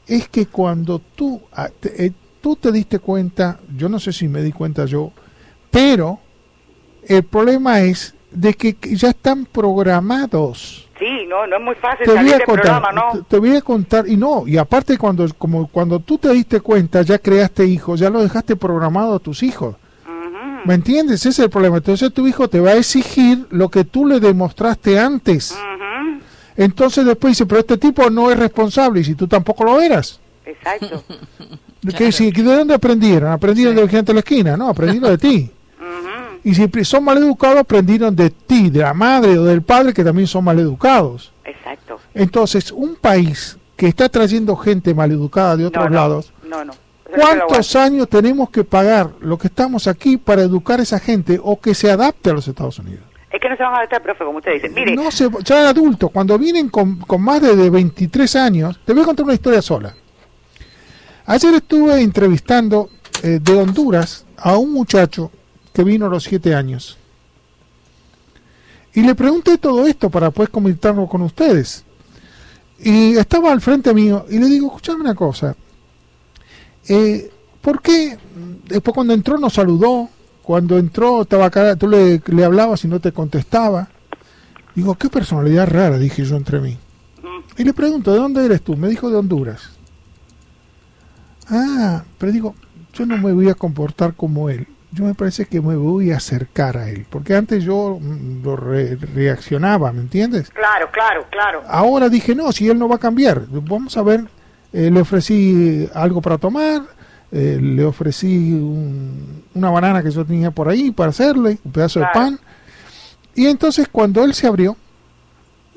es 0.07 0.29
que 0.29 0.47
cuando 0.47 0.99
tú, 0.99 1.41
ah, 1.53 1.71
te- 1.81 2.07
eh, 2.07 2.13
tú 2.43 2.57
te 2.57 2.71
diste 2.71 2.99
cuenta, 2.99 3.59
yo 3.77 3.89
no 3.89 3.99
sé 3.99 4.13
si 4.13 4.29
me 4.29 4.43
di 4.43 4.53
cuenta 4.53 4.85
yo, 4.85 5.13
pero 5.71 6.21
el 7.09 7.23
problema 7.25 7.81
es 7.81 8.15
de 8.31 8.53
que 8.55 8.77
ya 8.95 9.09
están 9.11 9.47
programados 9.47 10.86
Sí, 10.99 11.27
no, 11.29 11.47
no 11.47 11.57
es 11.57 11.63
muy 11.63 11.75
fácil 11.75 12.05
te 12.07 12.11
voy 12.11 12.17
salir 12.19 12.35
a 12.35 12.39
del 12.39 12.47
contar, 12.47 12.81
programa, 12.81 12.89
te, 13.13 13.19
¿no? 13.19 13.25
te 13.25 13.39
voy 13.39 13.57
a 13.57 13.61
contar 13.61 14.09
y 14.09 14.17
no, 14.17 14.45
y 14.47 14.57
aparte 14.57 14.97
cuando 14.97 15.27
como 15.37 15.67
cuando 15.69 16.01
tú 16.01 16.17
te 16.17 16.31
diste 16.33 16.61
cuenta, 16.61 17.03
ya 17.03 17.19
creaste 17.19 17.67
hijos, 17.67 18.01
ya 18.01 18.09
lo 18.09 18.23
dejaste 18.23 18.57
programado 18.57 19.15
a 19.17 19.19
tus 19.19 19.43
hijos. 19.43 19.77
¿Me 20.65 20.75
entiendes? 20.75 21.21
Ese 21.21 21.29
es 21.29 21.39
el 21.39 21.51
problema. 21.51 21.77
Entonces 21.77 22.13
tu 22.13 22.27
hijo 22.27 22.49
te 22.49 22.59
va 22.59 22.71
a 22.71 22.75
exigir 22.77 23.47
lo 23.51 23.69
que 23.69 23.85
tú 23.85 24.05
le 24.07 24.19
demostraste 24.19 24.99
antes. 24.99 25.57
Entonces 26.57 27.05
después 27.05 27.33
dice, 27.33 27.47
pero 27.47 27.61
este 27.61 27.77
tipo 27.77 28.09
no 28.11 28.31
es 28.31 28.39
responsable 28.39 29.01
y 29.01 29.05
si 29.05 29.15
tú 29.15 29.29
tampoco 29.29 29.63
lo 29.65 29.81
eras. 29.81 30.19
Exacto. 30.45 31.05
¿Qué- 31.97 32.11
si- 32.11 32.33
¿De 32.33 32.43
dónde 32.43 32.75
aprendieron? 32.75 33.31
Aprendieron 33.31 33.75
Sí. 33.77 33.81
de 33.83 33.89
gente 33.89 34.07
de 34.11 34.15
la 34.15 34.21
esquina, 34.21 34.57
no, 34.57 34.71
aprendieron 34.71 35.11
de 35.11 35.19
ti. 35.19 35.51
Y 36.47 36.55
si 36.55 36.85
son 36.85 37.03
maleducados, 37.03 37.59
aprendieron 37.59 38.15
de 38.15 38.31
ti, 38.31 38.71
de 38.71 38.79
la 38.79 38.95
madre 38.95 39.37
o 39.37 39.43
del 39.43 39.63
padre 39.63 39.93
que 39.93 40.05
también 40.05 40.29
son 40.29 40.45
maleducados. 40.45 41.33
Exacto. 41.45 41.99
Entonces, 42.15 42.71
un 42.71 42.95
país 42.95 43.59
que 43.75 43.89
está 43.89 44.09
trayendo 44.09 44.55
gente 44.55 44.95
maleducada 44.95 45.57
de 45.57 45.67
otros 45.67 45.87
no, 45.87 45.91
no, 45.91 45.97
lados, 45.97 46.33
No, 46.45 46.59
¿cuántos 47.03 47.75
años 47.75 48.09
tenemos 48.09 48.51
que 48.51 48.63
pagar 48.63 49.11
lo 49.19 49.37
que 49.37 49.49
estamos 49.49 49.89
aquí 49.89 50.19
para 50.19 50.43
educar 50.43 50.79
a 50.79 50.85
esa 50.85 51.01
gente 51.01 51.41
o 51.43 51.61
que 51.61 51.75
se 51.75 51.91
adapte 51.91 52.31
a 52.31 52.35
los 52.35 52.47
Estados 52.47 52.79
Unidos? 52.79 53.03
Es 53.33 53.41
que 53.41 53.49
no 53.49 53.57
se 53.57 53.65
van 53.65 53.73
a 53.73 53.77
adaptar, 53.79 54.05
profe, 54.05 54.25
como 54.25 54.39
usted 54.39 54.53
dice. 54.53 54.69
Mire, 54.69 54.95
No 54.95 55.11
se, 55.11 55.29
ya 55.43 55.69
adultos, 55.69 56.13
cuando 56.13 56.39
vienen 56.39 56.69
con, 56.69 57.01
con 57.01 57.23
más 57.23 57.43
de, 57.43 57.57
de 57.57 57.71
23 57.71 58.37
años, 58.37 58.79
te 58.85 58.93
voy 58.93 59.03
a 59.03 59.07
contar 59.07 59.25
una 59.25 59.35
historia 59.35 59.61
sola. 59.61 59.93
Ayer 61.27 61.55
estuve 61.55 62.01
entrevistando 62.01 62.89
eh, 63.25 63.41
de 63.43 63.53
Honduras 63.53 64.25
a 64.37 64.57
un 64.57 64.73
muchacho 64.73 65.33
que 65.77 65.85
vino 65.85 66.07
a 66.07 66.09
los 66.09 66.25
7 66.25 66.55
años. 66.55 66.97
Y 68.95 69.03
le 69.03 69.15
pregunté 69.15 69.59
todo 69.59 69.87
esto 69.87 70.09
para 70.09 70.31
pues 70.31 70.49
comentarlo 70.49 71.07
con 71.07 71.21
ustedes. 71.21 71.85
Y 72.79 73.15
estaba 73.19 73.53
al 73.53 73.61
frente 73.61 73.93
mío 73.93 74.25
y 74.31 74.39
le 74.39 74.47
digo, 74.47 74.69
escuchame 74.69 75.03
una 75.03 75.15
cosa. 75.15 75.55
Eh, 76.89 77.31
¿Por 77.61 77.83
qué 77.83 78.17
después 78.67 78.95
cuando 78.95 79.13
entró 79.13 79.37
nos 79.37 79.53
saludó? 79.53 80.09
Cuando 80.41 80.79
entró 80.79 81.23
estaba 81.23 81.45
acá, 81.45 81.77
tú 81.77 81.89
le, 81.89 82.23
le 82.25 82.45
hablabas 82.45 82.83
y 82.87 82.89
no 82.89 82.99
te 82.99 83.13
contestaba. 83.13 83.91
Digo, 84.75 84.95
qué 84.95 85.11
personalidad 85.11 85.69
rara, 85.69 85.99
dije 85.99 86.25
yo 86.25 86.37
entre 86.37 86.59
mí. 86.59 86.79
Y 87.59 87.65
le 87.65 87.75
pregunto, 87.75 88.15
¿de 88.15 88.19
dónde 88.19 88.47
eres 88.47 88.63
tú? 88.63 88.79
Me 88.79 88.89
dijo 88.89 89.11
de 89.11 89.17
Honduras. 89.19 89.69
Ah, 91.51 92.03
pero 92.17 92.33
digo, 92.33 92.55
yo 92.95 93.05
no 93.05 93.19
me 93.19 93.35
voy 93.35 93.51
a 93.51 93.55
comportar 93.55 94.15
como 94.15 94.49
él. 94.49 94.67
Yo 94.97 95.05
me 95.05 95.15
parece 95.15 95.45
que 95.45 95.61
me 95.61 95.77
voy 95.77 96.11
a 96.11 96.17
acercar 96.17 96.79
a 96.79 96.89
él. 96.89 97.05
Porque 97.11 97.35
antes 97.37 97.63
yo 97.63 97.99
mm, 98.01 98.43
lo 98.43 98.57
re- 98.57 98.97
reaccionaba, 98.97 99.93
¿me 99.93 100.01
entiendes? 100.01 100.49
claro, 100.51 100.89
claro, 100.91 101.27
claro. 101.31 101.63
Ahora 101.69 102.09
dije, 102.09 102.35
no, 102.35 102.51
si 102.51 102.67
él 102.71 102.79
no 102.79 102.89
va 102.89 102.97
a 102.97 102.99
cambiar, 102.99 103.43
vamos 103.51 103.95
a 103.99 104.03
ver, 104.03 104.25
eh, 104.73 104.91
le 104.91 105.01
ofrecí 105.03 105.87
algo 105.95 106.23
para 106.23 106.39
tomar, 106.39 106.83
eh, 107.31 107.59
le 107.61 107.85
ofrecí 107.85 108.55
un- 108.55 109.43
una 109.55 109.69
banana 109.71 110.03
que 110.03 110.11
yo 110.11 110.25
tenía 110.25 110.51
por 110.51 110.67
ahí 110.69 110.91
para 110.93 111.11
hacerle, 111.11 111.59
un 111.63 111.73
pedazo 111.73 112.01
Claro. 112.01 112.13
de 112.21 112.27
pan. 112.27 112.41
Y 113.35 113.47
entonces 113.49 113.89
cuando 113.93 114.25
él 114.25 114.33
se 114.33 114.47
abrió, 114.47 114.77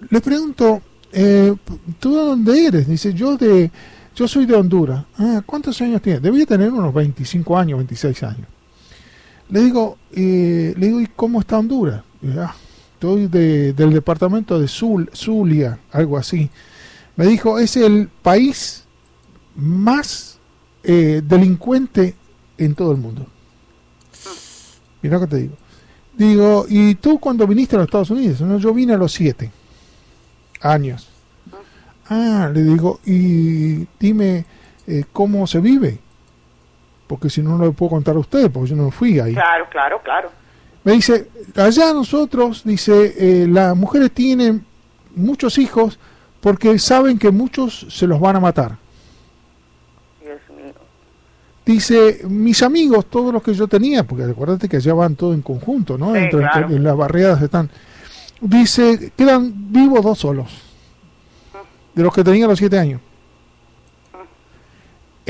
le 0.09 0.21
pregunto, 0.21 0.81
eh, 1.11 1.53
¿tú 1.99 2.15
de 2.15 2.21
dónde 2.21 2.65
eres? 2.67 2.87
Dice, 2.87 3.13
yo 3.13 3.35
de, 3.35 3.69
yo 4.15 4.27
soy 4.29 4.45
de 4.45 4.55
Honduras. 4.55 5.03
Ah, 5.17 5.41
¿cuántos 5.45 5.81
años 5.81 6.01
tienes? 6.01 6.21
Debía 6.21 6.45
tener 6.45 6.71
unos 6.71 6.93
25 6.93 7.57
años, 7.57 7.79
26 7.79 8.23
años. 8.23 8.47
Le 9.49 9.61
digo, 9.63 9.97
eh, 10.11 10.73
le 10.77 10.85
digo, 10.87 11.01
¿y 11.01 11.07
cómo 11.07 11.39
está 11.39 11.57
Honduras? 11.57 12.03
"Ah, 12.37 12.53
estoy 12.93 13.27
de- 13.27 13.73
del 13.73 13.91
departamento 13.93 14.59
de 14.59 14.67
Zul, 14.67 15.09
Zulia, 15.13 15.79
algo 15.91 16.17
así. 16.17 16.49
Me 17.15 17.25
dijo, 17.25 17.57
es 17.59 17.75
el 17.77 18.07
país 18.21 18.83
más 19.55 20.37
eh, 20.83 21.21
delincuente 21.27 22.15
en 22.57 22.73
todo 22.73 22.91
el 22.93 22.97
mundo. 22.97 23.27
Mira 25.01 25.15
lo 25.15 25.21
que 25.21 25.27
te 25.27 25.37
digo. 25.41 25.53
Digo, 26.17 26.65
¿y 26.69 26.95
tú 26.95 27.19
cuando 27.19 27.45
viniste 27.45 27.75
a 27.75 27.79
los 27.79 27.87
Estados 27.87 28.09
Unidos? 28.11 28.39
No, 28.41 28.57
yo 28.57 28.73
vine 28.73 28.93
a 28.93 28.97
los 28.97 29.11
siete 29.11 29.51
años. 30.61 31.09
Ah, 32.09 32.49
le 32.53 32.63
digo, 32.63 32.99
y 33.05 33.87
dime 33.99 34.45
eh, 34.87 35.03
cómo 35.11 35.45
se 35.47 35.59
vive. 35.59 35.99
Porque 37.09 37.27
si 37.27 37.41
no, 37.41 37.57
no 37.57 37.65
le 37.65 37.71
puedo 37.71 37.89
contar 37.89 38.15
a 38.15 38.19
ustedes, 38.19 38.51
porque 38.51 38.69
yo 38.69 38.75
no 38.75 38.91
fui 38.91 39.19
ahí. 39.19 39.33
Claro, 39.33 39.65
claro, 39.71 39.99
claro. 40.03 40.29
Me 40.83 40.91
dice, 40.91 41.27
allá 41.55 41.91
nosotros, 41.91 42.61
dice, 42.63 43.15
eh, 43.17 43.47
las 43.47 43.75
mujeres 43.75 44.11
tienen 44.11 44.63
muchos 45.15 45.57
hijos 45.57 45.97
porque 46.39 46.77
saben 46.77 47.17
que 47.17 47.31
muchos 47.31 47.87
se 47.89 48.05
los 48.05 48.19
van 48.19 48.35
a 48.35 48.39
matar. 48.39 48.77
Dios 50.23 50.39
mío. 50.55 50.71
Dice, 51.65 52.21
mis 52.29 52.61
amigos, 52.61 53.07
todos 53.07 53.33
los 53.33 53.41
que 53.41 53.55
yo 53.55 53.67
tenía, 53.67 54.03
porque 54.03 54.25
acuérdate 54.25 54.69
que 54.69 54.77
allá 54.77 54.93
van 54.93 55.15
todos 55.15 55.33
en 55.33 55.41
conjunto, 55.41 55.97
¿no? 55.97 56.13
Sí, 56.13 56.29
claro. 56.29 56.69
en 56.69 56.83
las 56.83 56.95
barriadas 56.95 57.41
están. 57.41 57.71
Dice, 58.39 59.11
quedan 59.17 59.51
vivos 59.71 60.03
dos 60.03 60.19
solos, 60.19 60.61
de 61.95 62.03
los 62.03 62.13
que 62.13 62.23
tenían 62.23 62.47
los 62.47 62.59
siete 62.59 62.77
años. 62.77 63.01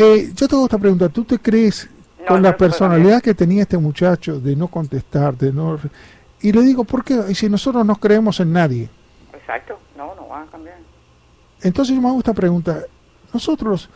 Eh, 0.01 0.31
yo 0.35 0.47
te 0.47 0.55
hago 0.55 0.65
esta 0.65 0.77
pregunta, 0.77 1.09
¿tú 1.09 1.23
te 1.23 1.37
crees 1.39 1.89
No, 2.19 2.25
con 2.27 2.41
la 2.41 2.55
personalidad 2.55 3.21
que 3.21 3.33
tenía 3.33 3.63
este 3.63 3.77
muchacho 3.77 4.39
de 4.39 4.55
no 4.55 4.67
contestar, 4.67 5.37
de 5.37 5.51
no... 5.51 5.79
Y 6.41 6.51
le 6.53 6.61
digo, 6.61 6.83
¿por 6.85 7.03
qué? 7.03 7.19
Y 7.29 7.35
si 7.35 7.49
nosotros 7.49 7.85
no 7.85 7.95
creemos 7.97 8.39
en 8.39 8.53
nadie. 8.53 8.89
Exacto. 9.33 9.77
No, 9.97 10.15
no 10.15 10.27
van 10.27 10.47
a 10.47 10.51
cambiar. 10.51 10.77
Entonces 11.61 11.93
yo 11.95 12.01
me 12.01 12.07
hago 12.07 12.19
esta 12.19 12.33
pregunta. 12.33 12.81
Nosotros, 13.33 13.89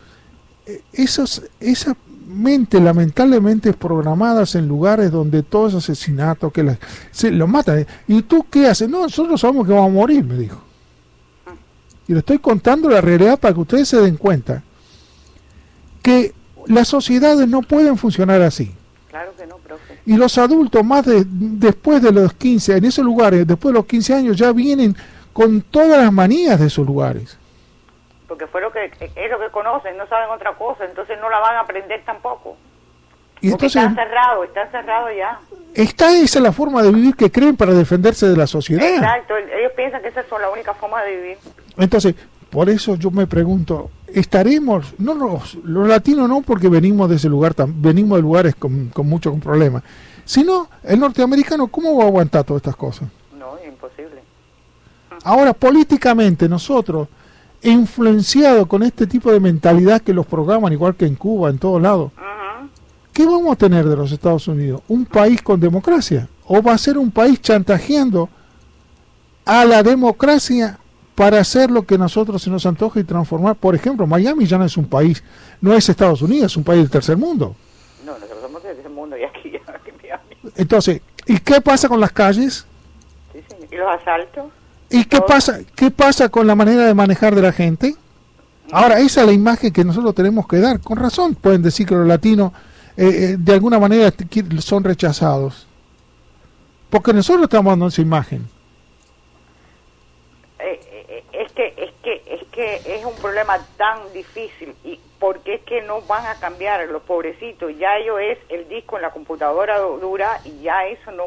eh, 0.66 0.82
esos, 0.92 1.42
esa 1.58 1.96
mente 2.26 2.80
lamentablemente 2.80 3.72
programadas 3.72 4.54
en 4.56 4.68
lugares 4.68 5.10
donde 5.10 5.42
todo 5.42 5.68
es 5.68 5.74
asesinato, 5.74 6.50
que 6.50 6.62
la- 6.62 6.78
se 7.10 7.30
lo 7.30 7.46
matan. 7.46 7.78
¿eh? 7.80 7.86
¿Y 8.08 8.20
tú 8.22 8.44
qué 8.50 8.66
haces? 8.68 8.88
No, 8.90 9.02
nosotros 9.02 9.40
sabemos 9.40 9.66
que 9.66 9.72
vamos 9.72 9.90
a 9.90 9.94
morir, 9.94 10.22
me 10.24 10.36
dijo. 10.36 10.60
Y 12.06 12.12
le 12.12 12.18
estoy 12.18 12.38
contando 12.38 12.90
la 12.90 13.00
realidad 13.00 13.38
para 13.40 13.54
que 13.54 13.60
ustedes 13.60 13.88
se 13.88 13.98
den 14.02 14.16
cuenta 14.18 14.62
que 16.04 16.34
las 16.66 16.86
sociedades 16.86 17.48
no 17.48 17.62
pueden 17.62 17.96
funcionar 17.96 18.42
así. 18.42 18.74
Claro 19.08 19.32
que 19.36 19.46
no, 19.46 19.56
profe. 19.56 19.98
Y 20.04 20.18
los 20.18 20.36
adultos, 20.36 20.84
más 20.84 21.06
de, 21.06 21.24
después 21.26 22.02
de 22.02 22.12
los 22.12 22.34
15, 22.34 22.76
en 22.76 22.84
esos 22.84 23.02
lugares, 23.02 23.46
después 23.46 23.72
de 23.72 23.78
los 23.78 23.86
15 23.86 24.14
años, 24.14 24.36
ya 24.36 24.52
vienen 24.52 24.94
con 25.32 25.62
todas 25.62 26.02
las 26.02 26.12
manías 26.12 26.60
de 26.60 26.66
esos 26.66 26.86
lugares. 26.86 27.38
Porque 28.28 28.46
fue 28.46 28.60
lo 28.60 28.70
que 28.70 28.84
es 28.84 29.30
lo 29.30 29.40
que 29.40 29.50
conocen, 29.50 29.96
no 29.96 30.06
saben 30.06 30.28
otra 30.30 30.52
cosa, 30.56 30.84
entonces 30.84 31.18
no 31.22 31.30
la 31.30 31.38
van 31.38 31.56
a 31.56 31.60
aprender 31.60 32.02
tampoco. 32.04 32.58
Y 33.40 33.50
entonces, 33.50 33.76
están 33.76 33.94
cerrados, 33.94 34.46
están 34.46 34.70
cerrados 34.70 35.10
ya. 35.16 35.38
está 35.74 36.14
esa 36.16 36.40
la 36.40 36.52
forma 36.52 36.82
de 36.82 36.92
vivir 36.92 37.16
que 37.16 37.30
creen 37.30 37.56
para 37.56 37.72
defenderse 37.72 38.28
de 38.28 38.36
la 38.36 38.46
sociedad. 38.46 38.86
Exacto, 38.86 39.36
ellos 39.36 39.72
piensan 39.74 40.02
que 40.02 40.08
esa 40.08 40.20
es 40.20 40.26
la 40.30 40.50
única 40.50 40.74
forma 40.74 41.02
de 41.02 41.16
vivir. 41.16 41.38
Entonces, 41.78 42.14
por 42.54 42.70
eso 42.70 42.94
yo 42.94 43.10
me 43.10 43.26
pregunto, 43.26 43.90
¿estaremos, 44.06 44.94
no 44.98 45.12
los, 45.14 45.56
los 45.64 45.88
latinos 45.88 46.28
no 46.28 46.40
porque 46.40 46.68
venimos 46.68 47.10
de 47.10 47.16
ese 47.16 47.28
lugar, 47.28 47.52
tan- 47.52 47.82
venimos 47.82 48.16
de 48.16 48.22
lugares 48.22 48.54
con, 48.54 48.88
con 48.94 49.08
muchos 49.08 49.38
problemas, 49.40 49.82
sino 50.24 50.68
el 50.84 51.00
norteamericano, 51.00 51.66
¿cómo 51.66 51.96
va 51.96 52.04
a 52.04 52.06
aguantar 52.06 52.44
todas 52.44 52.60
estas 52.60 52.76
cosas? 52.76 53.08
No, 53.38 53.56
imposible. 53.68 54.22
Ahora, 55.24 55.52
políticamente, 55.52 56.48
nosotros, 56.48 57.08
influenciados 57.62 58.66
con 58.68 58.82
este 58.84 59.06
tipo 59.06 59.32
de 59.32 59.40
mentalidad 59.40 60.00
que 60.00 60.14
los 60.14 60.24
programan, 60.26 60.72
igual 60.72 60.94
que 60.94 61.06
en 61.06 61.16
Cuba, 61.16 61.50
en 61.50 61.58
todos 61.58 61.82
lados. 61.82 62.12
¿qué 63.12 63.24
vamos 63.26 63.52
a 63.52 63.56
tener 63.56 63.88
de 63.88 63.96
los 63.96 64.10
Estados 64.12 64.48
Unidos? 64.48 64.80
¿Un 64.88 65.04
país 65.06 65.40
con 65.42 65.60
democracia? 65.60 66.28
¿O 66.46 66.60
va 66.62 66.72
a 66.72 66.78
ser 66.78 66.98
un 66.98 67.10
país 67.12 67.40
chantajeando 67.40 68.28
a 69.44 69.64
la 69.64 69.82
democracia 69.82 70.78
para 71.14 71.38
hacer 71.40 71.70
lo 71.70 71.82
que 71.82 71.96
nosotros 71.98 72.42
se 72.42 72.50
nos 72.50 72.66
antoja 72.66 73.00
y 73.00 73.04
transformar? 73.04 73.56
Por 73.56 73.74
ejemplo, 73.74 74.06
Miami 74.06 74.46
ya 74.46 74.58
no 74.58 74.64
es 74.64 74.76
un 74.76 74.86
país, 74.86 75.22
no 75.60 75.74
es 75.74 75.88
Estados 75.88 76.22
Unidos, 76.22 76.52
es 76.52 76.56
un 76.56 76.64
país 76.64 76.80
del 76.80 76.90
tercer 76.90 77.16
mundo. 77.16 77.54
No, 78.04 78.12
nosotros 78.12 78.40
somos 78.42 78.62
del 78.62 78.74
tercer 78.74 78.92
mundo 78.92 79.16
y 79.16 79.24
aquí, 79.24 79.52
aquí 79.66 79.90
en 79.90 79.96
Miami. 80.02 80.52
Entonces, 80.56 81.00
¿y 81.26 81.38
qué 81.38 81.60
pasa 81.60 81.88
con 81.88 82.00
las 82.00 82.12
calles? 82.12 82.66
Sí, 83.32 83.40
señor. 83.48 83.68
¿Y 83.72 83.76
los 83.76 83.88
asaltos? 83.88 84.44
¿Y 84.90 85.04
qué 85.04 85.16
Todo. 85.16 85.26
pasa, 85.26 85.60
qué 85.74 85.90
pasa 85.90 86.28
con 86.28 86.46
la 86.46 86.54
manera 86.54 86.86
de 86.86 86.94
manejar 86.94 87.34
de 87.34 87.42
la 87.42 87.52
gente? 87.52 87.94
Ahora, 88.72 88.98
esa 89.00 89.20
es 89.20 89.26
la 89.26 89.32
imagen 89.32 89.72
que 89.72 89.84
nosotros 89.84 90.14
tenemos 90.14 90.46
que 90.48 90.58
dar. 90.58 90.80
Con 90.80 90.96
razón 90.96 91.34
pueden 91.34 91.62
decir 91.62 91.86
que 91.86 91.94
los 91.94 92.06
latinos 92.06 92.52
eh, 92.96 93.06
eh, 93.06 93.36
de 93.38 93.52
alguna 93.52 93.78
manera 93.78 94.12
son 94.60 94.84
rechazados. 94.84 95.66
Porque 96.90 97.12
nosotros 97.12 97.44
estamos 97.44 97.72
dando 97.72 97.88
esa 97.88 98.02
imagen. 98.02 98.46
Eh, 100.60 100.80
eh, 101.08 101.24
es 101.32 101.52
que 101.52 102.22
es 102.26 102.43
que 102.54 102.76
es 102.86 103.04
un 103.04 103.14
problema 103.16 103.58
tan 103.76 103.98
difícil 104.12 104.74
y 104.84 105.00
porque 105.18 105.54
es 105.56 105.62
que 105.62 105.82
no 105.82 106.02
van 106.02 106.24
a 106.26 106.34
cambiar 106.36 106.86
los 106.88 107.02
pobrecitos 107.02 107.72
ya 107.78 107.96
ello 107.96 108.18
es 108.18 108.38
el 108.48 108.68
disco 108.68 108.96
en 108.96 109.02
la 109.02 109.10
computadora 109.10 109.78
du- 109.78 109.98
dura 109.98 110.40
y 110.44 110.62
ya 110.62 110.86
eso 110.86 111.10
no 111.12 111.24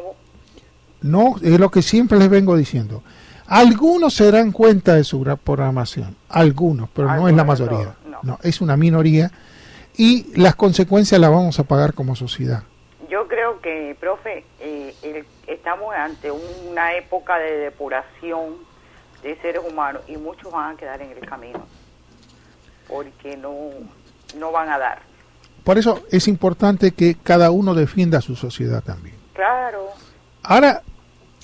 No, 1.02 1.34
es 1.42 1.58
lo 1.60 1.70
que 1.70 1.82
siempre 1.82 2.18
les 2.18 2.28
vengo 2.28 2.56
diciendo. 2.56 3.02
Algunos 3.46 4.14
se 4.14 4.30
dan 4.30 4.50
cuenta 4.52 4.94
de 4.94 5.04
su 5.04 5.20
gra- 5.24 5.36
programación, 5.38 6.16
algunos, 6.28 6.88
pero 6.90 7.08
no 7.14 7.28
es 7.28 7.34
la 7.34 7.44
mayoría. 7.44 7.94
No, 8.22 8.38
es 8.42 8.60
una 8.60 8.76
minoría 8.76 9.30
y 9.96 10.32
las 10.36 10.54
consecuencias 10.56 11.20
las 11.20 11.30
vamos 11.30 11.58
a 11.58 11.64
pagar 11.64 11.94
como 11.94 12.14
sociedad. 12.16 12.62
yo 13.08 13.26
creo 13.26 13.60
que 13.62 13.96
profe 13.98 14.44
eh, 14.60 14.94
el- 15.02 15.24
estamos 15.46 15.94
ante 15.94 16.30
una 16.30 16.94
época 16.94 17.38
de 17.38 17.56
depuración 17.58 18.56
de 19.22 19.36
seres 19.40 19.62
humanos 19.68 20.02
y 20.08 20.16
muchos 20.16 20.52
van 20.52 20.74
a 20.74 20.76
quedar 20.76 21.00
en 21.02 21.10
el 21.10 21.20
camino 21.20 21.66
porque 22.86 23.36
no 23.36 23.52
no 24.38 24.52
van 24.52 24.68
a 24.70 24.78
dar 24.78 25.00
Por 25.64 25.78
eso 25.78 26.02
es 26.10 26.28
importante 26.28 26.92
que 26.92 27.16
cada 27.16 27.50
uno 27.50 27.74
defienda 27.74 28.20
su 28.20 28.36
sociedad 28.36 28.82
también. 28.82 29.16
claro 29.34 29.88
Ahora 30.42 30.82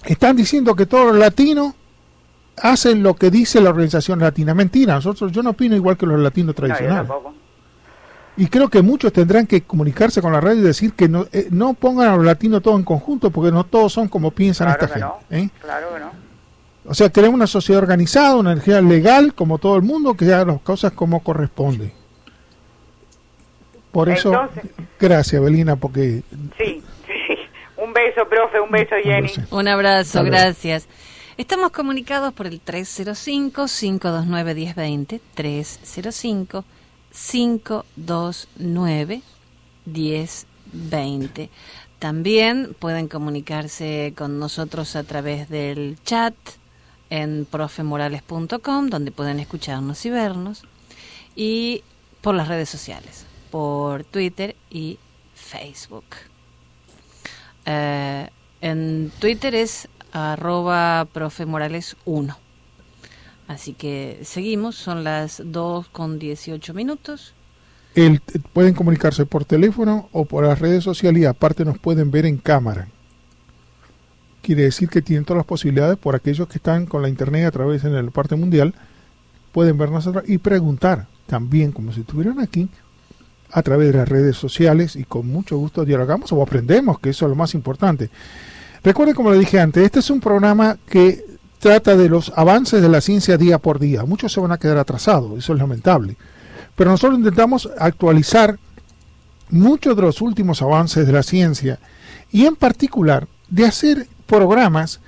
están 0.05 0.37
diciendo 0.37 0.75
que 0.75 0.87
todos 0.87 1.07
los 1.07 1.17
latinos 1.17 1.75
hacen 2.57 3.03
lo 3.03 3.15
que 3.15 3.31
dice 3.31 3.61
la 3.61 3.71
organización 3.71 4.21
latina. 4.21 4.55
Mentira, 4.55 4.95
nosotros 4.95 5.33
yo 5.33 5.43
no 5.43 5.51
opino 5.51 5.77
igual 5.77 5.97
que 5.97 6.07
los 6.07 6.21
latinos 6.21 6.55
tradicionales. 6.55 7.11
y 8.37 8.47
creo 8.47 8.69
que 8.69 8.83
muchos 8.83 9.13
tendrán 9.13 9.47
que 9.47 9.63
comunicarse 9.63 10.23
con 10.23 10.33
la 10.33 10.41
radio 10.41 10.61
y 10.61 10.65
decir 10.65 10.95
que 10.95 11.09
no, 11.09 11.27
eh, 11.33 11.49
no 11.51 11.75
pongan 11.75 12.09
a 12.09 12.17
los 12.17 12.25
latinos 12.25 12.63
todos 12.63 12.79
en 12.79 12.85
conjunto, 12.85 13.31
porque 13.31 13.53
no 13.53 13.65
todos 13.65 13.93
son 13.93 14.09
como 14.09 14.31
piensan 14.31 14.69
claro 14.69 14.85
esta 14.85 14.95
gente. 14.95 15.09
no 15.31 15.37
¿eh? 15.37 15.51
claro 15.61 15.95
que 15.95 16.01
no 16.01 16.24
O 16.87 16.93
sea, 16.95 17.09
queremos 17.09 17.35
una 17.37 17.47
sociedad 17.47 17.81
organizada, 17.83 18.37
una 18.37 18.53
energía 18.53 18.81
legal, 18.83 19.33
como 19.35 19.57
todo 19.59 19.77
el 19.77 19.83
mundo, 19.83 20.15
que 20.15 20.27
haga 20.27 20.45
las 20.53 20.61
cosas 20.61 20.93
como 20.93 21.21
corresponde. 21.23 21.93
Por 23.91 24.09
eso, 24.11 24.29
Entonces- 24.33 24.71
gracias, 24.99 25.41
Belina, 25.43 25.77
porque 25.77 26.23
Sí, 26.59 26.83
sí. 27.07 27.13
Un 27.77 27.93
beso, 27.93 28.27
profe, 28.29 28.61
un 28.61 28.71
beso, 28.71 28.95
Jenny. 29.03 29.31
Un 29.51 29.69
abrazo, 29.69 30.23
gracias. 30.25 30.89
Estamos 31.37 31.71
comunicados 31.71 32.33
por 32.33 32.47
el 32.47 32.61
305-529-1020, 32.63 35.21
305-529-1020. 39.87 41.49
También 41.99 42.77
pueden 42.79 43.09
comunicarse 43.09 44.13
con 44.17 44.39
nosotros 44.39 44.95
a 44.97 45.05
través 45.05 45.49
del 45.49 45.97
chat 46.05 46.35
en 47.15 47.47
profemorales.com, 47.49 48.89
donde 48.89 49.13
pueden 49.13 49.39
escucharnos 49.39 50.05
y 50.05 50.11
vernos, 50.11 50.65
y 51.37 51.85
por 52.21 52.35
las 52.35 52.49
redes 52.49 52.69
sociales, 52.69 53.25
por 53.53 54.03
Twitter 54.03 54.57
y 54.69 54.99
Facebook. 55.33 56.07
Eh, 57.67 58.29
en 58.61 59.13
Twitter 59.21 59.55
es 59.55 59.89
arroba 60.11 61.07
profemorales1. 61.15 62.37
Así 63.47 63.75
que 63.75 64.19
seguimos, 64.25 64.75
son 64.75 65.05
las 65.05 65.41
2 65.45 65.87
con 65.91 66.19
18 66.19 66.75
minutos. 66.75 67.33
pueden 68.53 68.75
comunicarse 68.75 69.25
por 69.25 69.45
teléfono 69.45 70.09
o 70.11 70.25
por 70.25 70.45
las 70.45 70.59
redes 70.59 70.83
sociales 70.83 71.23
y 71.23 71.27
aparte 71.27 71.65
nos 71.65 71.79
pueden 71.79 72.11
ver 72.11 72.27
en 72.27 72.39
cámara. 72.39 72.89
Quiere 74.45 74.65
decir 74.65 74.91
que 74.91 75.01
tienen 75.01 75.25
todas 75.25 75.39
las 75.39 75.47
posibilidades 75.47 75.97
por 75.97 76.15
aquellos 76.15 76.47
que 76.49 76.59
están 76.59 76.85
con 76.85 77.01
la 77.01 77.09
internet 77.09 77.47
a 77.47 77.51
través 77.51 77.83
en 77.83 77.95
la 77.95 78.11
parte 78.11 78.37
mundial, 78.37 78.75
pueden 79.53 79.79
vernos 79.79 80.07
y 80.27 80.37
preguntar 80.37 81.07
también 81.27 81.73
como 81.73 81.95
si 81.95 82.01
estuvieran 82.01 82.39
aquí 82.39 82.69
a 83.51 83.63
través 83.63 83.91
de 83.91 83.99
las 83.99 84.07
redes 84.07 84.37
sociales 84.37 84.97
y 84.97 85.05
con 85.05 85.29
mucho 85.29 85.57
gusto 85.57 85.87
dialogamos 85.87 86.31
o 86.31 86.43
aprendemos, 86.43 86.99
que 86.99 87.09
eso 87.09 87.25
es 87.25 87.31
lo 87.31 87.37
más 87.37 87.55
importante. 87.55 88.11
Recuerden, 88.83 89.15
como 89.15 89.31
le 89.31 89.39
dije 89.39 89.59
antes, 89.59 89.83
este 89.83 90.01
es 90.01 90.11
un 90.11 90.21
programa 90.21 90.77
que 90.87 91.25
trata 91.59 91.97
de 91.97 92.11
los 92.11 92.31
avances 92.37 92.83
de 92.83 92.89
la 92.91 93.01
ciencia 93.01 93.39
día 93.39 93.57
por 93.57 93.79
día. 93.79 94.05
Muchos 94.05 94.31
se 94.31 94.41
van 94.41 94.53
a 94.53 94.59
quedar 94.59 94.77
atrasados, 94.77 95.39
eso 95.39 95.55
es 95.55 95.59
lamentable. 95.59 96.19
Pero 96.77 96.91
nosotros 96.91 97.19
intentamos 97.19 97.71
actualizar 97.79 98.59
muchos 99.49 99.97
de 99.97 100.03
los 100.03 100.21
últimos 100.21 100.61
avances 100.61 101.07
de 101.07 101.13
la 101.15 101.23
ciencia 101.23 101.79
y 102.31 102.45
en 102.45 102.57
particular 102.57 103.27
de 103.49 103.65
hacer 103.65 104.07
programas 104.25 105.01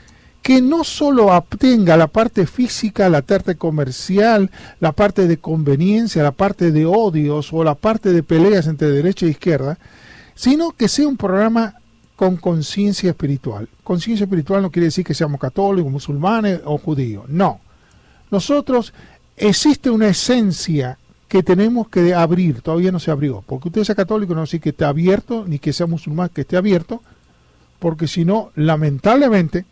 que 0.42 0.62
no 0.62 0.85
solo 0.85 1.26
obtenga 1.37 1.96
la 1.96 2.07
parte 2.07 2.46
física, 2.46 3.09
la 3.09 3.22
parte 3.22 3.57
comercial, 3.57 4.50
la 4.79 4.92
parte 4.92 5.26
de 5.26 5.38
conveniencia, 5.38 6.22
la 6.22 6.31
parte 6.31 6.70
de 6.70 6.87
odios 6.87 7.52
o 7.52 7.64
la 7.64 7.74
parte 7.74 8.12
de 8.12 8.22
peleas 8.22 8.68
entre 8.68 8.88
derecha 8.90 9.26
e 9.26 9.31
izquierda, 9.31 9.76
sino 10.37 10.70
que 10.70 10.87
sea 10.87 11.09
un 11.09 11.16
programa 11.16 11.74
con 12.14 12.37
conciencia 12.37 13.11
espiritual. 13.11 13.68
Conciencia 13.83 14.22
espiritual 14.22 14.62
no 14.62 14.70
quiere 14.70 14.87
decir 14.87 15.05
que 15.05 15.14
seamos 15.14 15.40
católicos, 15.40 15.90
musulmanes 15.90 16.61
o 16.64 16.79
judíos. 16.79 17.24
No. 17.29 17.59
Nosotros 18.31 18.92
existe 19.37 19.90
una 19.90 20.07
esencia 20.07 20.96
que 21.26 21.42
tenemos 21.42 21.88
que 21.88 22.14
abrir, 22.14 22.62
todavía 22.62 22.92
no 22.92 23.00
se 23.00 23.11
abrió, 23.11 23.42
porque 23.44 23.68
usted 23.68 23.83
sea 23.83 23.94
católico 23.96 24.35
no 24.35 24.46
significa 24.46 24.62
que 24.62 24.70
esté 24.70 24.85
abierto, 24.85 25.44
ni 25.44 25.59
que 25.59 25.72
sea 25.72 25.87
musulmán 25.87 26.31
que 26.33 26.42
esté 26.42 26.57
abierto, 26.57 27.02
porque 27.79 28.07
si 28.09 28.25
no, 28.25 28.51
lamentablemente, 28.55 29.65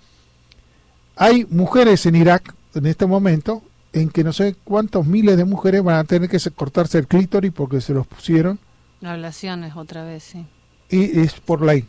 hay 1.17 1.47
mujeres 1.51 2.07
en 2.07 2.17
Irak 2.17 2.55
en 2.75 2.87
este 2.87 3.07
momento 3.07 3.62
en 3.93 4.11
que 4.11 4.25
no 4.25 4.33
sé 4.33 4.57
cuántos 4.64 5.07
miles 5.07 5.37
de 5.37 5.45
mujeres 5.45 5.83
van 5.83 5.97
a 5.97 6.05
tener 6.05 6.29
que 6.29 6.38
se- 6.40 6.51
cortarse 6.51 6.99
el 6.99 7.07
clítoris 7.07 7.53
porque 7.53 7.81
se 7.81 7.95
los 7.95 8.07
pusieron 8.07 8.59
Ablaciones 9.03 9.77
otra 9.77 10.03
vez, 10.05 10.25
sí. 10.25 10.45
y 10.90 11.21
es 11.21 11.35
por 11.35 11.62
ley. 11.62 11.87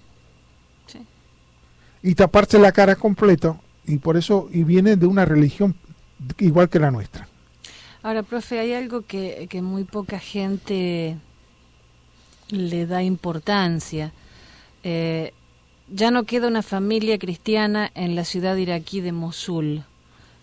Sí. 0.86 1.00
Y 2.04 2.14
taparse 2.16 2.60
la 2.60 2.72
cara 2.72 2.96
completo 2.96 3.60
y 3.88 3.98
por 3.98 4.18
eso 4.18 4.50
y 4.52 4.64
viene 4.64 4.96
de 4.98 5.08
una 5.08 5.26
religión 5.26 5.76
igual 6.40 6.70
que 6.70 6.80
la 6.80 6.92
nuestra. 6.92 7.28
Ahora, 8.04 8.22
profe, 8.22 8.60
hay 8.60 8.74
algo 8.74 9.02
que, 9.04 9.48
que 9.50 9.62
muy 9.64 9.84
poca 9.86 10.20
gente 10.20 11.18
le 12.50 12.86
da 12.86 13.02
importancia. 13.02 14.12
Eh, 14.84 15.34
ya 15.88 16.10
no 16.10 16.24
queda 16.24 16.48
una 16.48 16.64
familia 16.64 17.20
cristiana 17.20 17.92
en 17.94 18.16
la 18.16 18.26
ciudad 18.26 18.56
iraquí 18.56 19.02
de 19.02 19.12
Mosul. 19.12 19.84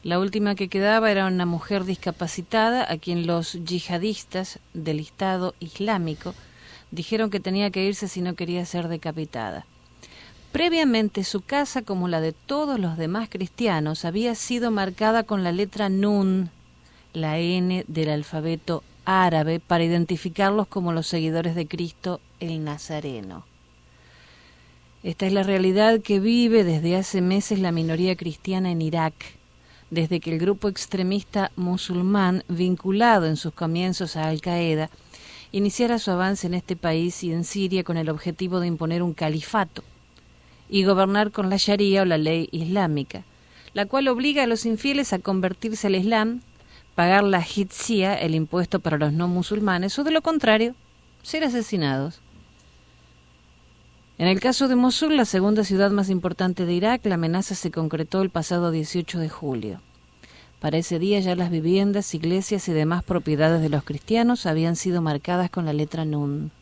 La 0.04 0.18
última 0.18 0.54
que 0.54 0.68
quedaba 0.68 1.10
era 1.10 1.26
una 1.26 1.46
mujer 1.46 1.84
discapacitada 1.84 2.90
a 2.90 2.96
quien 2.98 3.26
los 3.26 3.52
yihadistas 3.64 4.60
del 4.72 5.00
Estado 5.00 5.54
Islámico 5.58 6.34
dijeron 6.90 7.30
que 7.30 7.40
tenía 7.40 7.70
que 7.70 7.84
irse 7.84 8.08
si 8.08 8.20
no 8.20 8.34
quería 8.34 8.64
ser 8.66 8.88
decapitada. 8.88 9.66
Previamente 10.52 11.24
su 11.24 11.40
casa, 11.40 11.82
como 11.82 12.08
la 12.08 12.20
de 12.20 12.32
todos 12.32 12.78
los 12.78 12.96
demás 12.96 13.28
cristianos, 13.30 14.04
había 14.04 14.34
sido 14.34 14.70
marcada 14.70 15.22
con 15.22 15.42
la 15.42 15.50
letra 15.50 15.88
Nun, 15.88 16.50
la 17.14 17.38
N 17.38 17.84
del 17.88 18.10
alfabeto 18.10 18.84
árabe, 19.04 19.60
para 19.60 19.84
identificarlos 19.84 20.68
como 20.68 20.92
los 20.92 21.06
seguidores 21.06 21.54
de 21.54 21.66
Cristo 21.66 22.20
el 22.38 22.62
Nazareno. 22.62 23.51
Esta 25.02 25.26
es 25.26 25.32
la 25.32 25.42
realidad 25.42 26.00
que 26.00 26.20
vive 26.20 26.62
desde 26.62 26.94
hace 26.94 27.20
meses 27.20 27.58
la 27.58 27.72
minoría 27.72 28.14
cristiana 28.14 28.70
en 28.70 28.80
Irak, 28.80 29.14
desde 29.90 30.20
que 30.20 30.32
el 30.32 30.38
grupo 30.38 30.68
extremista 30.68 31.50
musulmán, 31.56 32.44
vinculado 32.46 33.26
en 33.26 33.36
sus 33.36 33.52
comienzos 33.52 34.14
a 34.14 34.28
Al-Qaeda, 34.28 34.90
iniciara 35.50 35.98
su 35.98 36.12
avance 36.12 36.46
en 36.46 36.54
este 36.54 36.76
país 36.76 37.24
y 37.24 37.32
en 37.32 37.42
Siria 37.42 37.82
con 37.82 37.96
el 37.96 38.08
objetivo 38.08 38.60
de 38.60 38.68
imponer 38.68 39.02
un 39.02 39.12
califato 39.12 39.82
y 40.68 40.84
gobernar 40.84 41.32
con 41.32 41.50
la 41.50 41.56
Sharia 41.56 42.02
o 42.02 42.04
la 42.04 42.16
ley 42.16 42.48
islámica, 42.52 43.24
la 43.74 43.86
cual 43.86 44.06
obliga 44.06 44.44
a 44.44 44.46
los 44.46 44.64
infieles 44.66 45.12
a 45.12 45.18
convertirse 45.18 45.88
al 45.88 45.96
Islam, 45.96 46.42
pagar 46.94 47.24
la 47.24 47.42
jizya, 47.42 48.14
el 48.14 48.36
impuesto 48.36 48.78
para 48.78 48.98
los 48.98 49.12
no 49.12 49.26
musulmanes, 49.26 49.98
o 49.98 50.04
de 50.04 50.12
lo 50.12 50.22
contrario, 50.22 50.76
ser 51.24 51.42
asesinados. 51.42 52.21
En 54.22 54.28
el 54.28 54.38
caso 54.38 54.68
de 54.68 54.76
Mosul, 54.76 55.16
la 55.16 55.24
segunda 55.24 55.64
ciudad 55.64 55.90
más 55.90 56.08
importante 56.08 56.64
de 56.64 56.72
Irak, 56.72 57.04
la 57.06 57.16
amenaza 57.16 57.56
se 57.56 57.72
concretó 57.72 58.22
el 58.22 58.30
pasado 58.30 58.70
18 58.70 59.18
de 59.18 59.28
julio. 59.28 59.80
Para 60.60 60.78
ese 60.78 61.00
día 61.00 61.18
ya 61.18 61.34
las 61.34 61.50
viviendas, 61.50 62.14
iglesias 62.14 62.68
y 62.68 62.72
demás 62.72 63.02
propiedades 63.02 63.60
de 63.60 63.68
los 63.68 63.82
cristianos 63.82 64.46
habían 64.46 64.76
sido 64.76 65.02
marcadas 65.02 65.50
con 65.50 65.64
la 65.64 65.72
letra 65.72 66.04
Nun. 66.04 66.52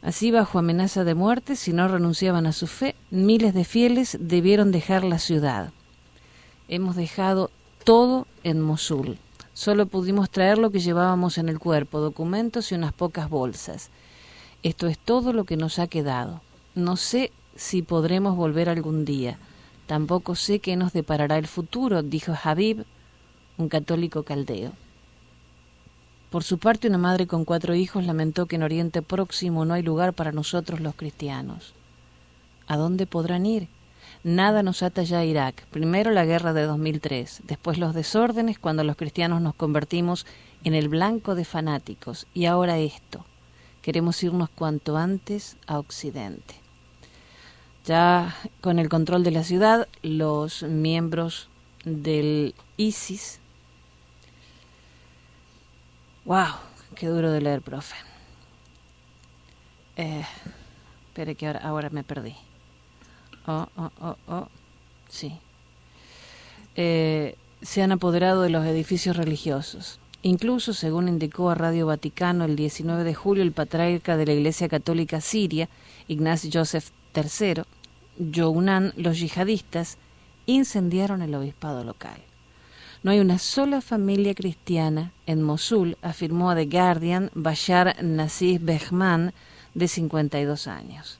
Así, 0.00 0.30
bajo 0.30 0.58
amenaza 0.58 1.04
de 1.04 1.14
muerte, 1.14 1.54
si 1.54 1.74
no 1.74 1.86
renunciaban 1.86 2.46
a 2.46 2.52
su 2.52 2.66
fe, 2.66 2.94
miles 3.10 3.52
de 3.52 3.64
fieles 3.64 4.16
debieron 4.18 4.72
dejar 4.72 5.04
la 5.04 5.18
ciudad. 5.18 5.70
Hemos 6.66 6.96
dejado 6.96 7.50
todo 7.84 8.26
en 8.42 8.58
Mosul. 8.62 9.18
Solo 9.52 9.84
pudimos 9.84 10.30
traer 10.30 10.56
lo 10.56 10.70
que 10.70 10.80
llevábamos 10.80 11.36
en 11.36 11.50
el 11.50 11.58
cuerpo, 11.58 12.00
documentos 12.00 12.72
y 12.72 12.74
unas 12.74 12.94
pocas 12.94 13.28
bolsas. 13.28 13.90
Esto 14.64 14.86
es 14.86 14.98
todo 14.98 15.34
lo 15.34 15.44
que 15.44 15.58
nos 15.58 15.78
ha 15.78 15.88
quedado. 15.88 16.40
No 16.74 16.96
sé 16.96 17.32
si 17.54 17.82
podremos 17.82 18.34
volver 18.34 18.70
algún 18.70 19.04
día. 19.04 19.36
Tampoco 19.86 20.34
sé 20.36 20.58
qué 20.60 20.74
nos 20.74 20.94
deparará 20.94 21.36
el 21.36 21.46
futuro, 21.46 22.02
dijo 22.02 22.32
Habib, 22.42 22.86
un 23.58 23.68
católico 23.68 24.22
caldeo. 24.22 24.72
Por 26.30 26.44
su 26.44 26.56
parte, 26.56 26.88
una 26.88 26.96
madre 26.96 27.26
con 27.26 27.44
cuatro 27.44 27.74
hijos 27.74 28.06
lamentó 28.06 28.46
que 28.46 28.56
en 28.56 28.62
Oriente 28.62 29.02
Próximo 29.02 29.66
no 29.66 29.74
hay 29.74 29.82
lugar 29.82 30.14
para 30.14 30.32
nosotros 30.32 30.80
los 30.80 30.94
cristianos. 30.94 31.74
¿A 32.66 32.78
dónde 32.78 33.06
podrán 33.06 33.44
ir? 33.44 33.68
Nada 34.22 34.62
nos 34.62 34.82
ata 34.82 35.02
ya 35.02 35.18
a 35.18 35.24
Irak. 35.26 35.66
Primero 35.66 36.10
la 36.10 36.24
guerra 36.24 36.54
de 36.54 36.62
2003, 36.62 37.42
después 37.46 37.76
los 37.76 37.92
desórdenes 37.92 38.58
cuando 38.58 38.82
los 38.82 38.96
cristianos 38.96 39.42
nos 39.42 39.54
convertimos 39.54 40.24
en 40.64 40.72
el 40.72 40.88
blanco 40.88 41.34
de 41.34 41.44
fanáticos 41.44 42.26
y 42.32 42.46
ahora 42.46 42.78
esto. 42.78 43.26
Queremos 43.84 44.22
irnos 44.22 44.48
cuanto 44.48 44.96
antes 44.96 45.58
a 45.66 45.78
Occidente. 45.78 46.54
Ya 47.84 48.34
con 48.62 48.78
el 48.78 48.88
control 48.88 49.24
de 49.24 49.30
la 49.30 49.44
ciudad, 49.44 49.88
los 50.00 50.62
miembros 50.62 51.50
del 51.84 52.54
ISIS. 52.78 53.40
¡Wow! 56.24 56.54
Qué 56.94 57.08
duro 57.08 57.30
de 57.30 57.42
leer, 57.42 57.60
profe. 57.60 57.96
Eh, 59.96 60.24
espere 61.08 61.34
que 61.34 61.46
ahora, 61.46 61.60
ahora 61.60 61.90
me 61.90 62.04
perdí. 62.04 62.36
Oh, 63.46 63.68
oh, 63.76 63.90
oh, 64.00 64.16
oh. 64.28 64.48
Sí. 65.10 65.38
Eh, 66.74 67.36
se 67.60 67.82
han 67.82 67.92
apoderado 67.92 68.40
de 68.40 68.48
los 68.48 68.64
edificios 68.64 69.14
religiosos. 69.14 70.00
Incluso, 70.26 70.72
según 70.72 71.08
indicó 71.08 71.50
a 71.50 71.54
Radio 71.54 71.84
Vaticano 71.84 72.46
el 72.46 72.56
19 72.56 73.04
de 73.04 73.12
julio 73.12 73.42
el 73.42 73.52
patriarca 73.52 74.16
de 74.16 74.24
la 74.24 74.32
Iglesia 74.32 74.70
Católica 74.70 75.20
Siria, 75.20 75.68
Ignacio 76.08 76.50
Joseph 76.50 76.92
III, 77.14 77.64
Younan, 78.16 78.94
los 78.96 79.20
yihadistas 79.20 79.98
incendiaron 80.46 81.20
el 81.20 81.34
obispado 81.34 81.84
local. 81.84 82.16
No 83.02 83.10
hay 83.10 83.20
una 83.20 83.38
sola 83.38 83.82
familia 83.82 84.34
cristiana 84.34 85.12
en 85.26 85.42
Mosul, 85.42 85.98
afirmó 86.00 86.48
a 86.48 86.54
The 86.54 86.64
Guardian 86.64 87.30
Bashar 87.34 88.02
Nasif 88.02 88.62
Behman, 88.64 89.34
de 89.74 89.88
52 89.88 90.68
años. 90.68 91.18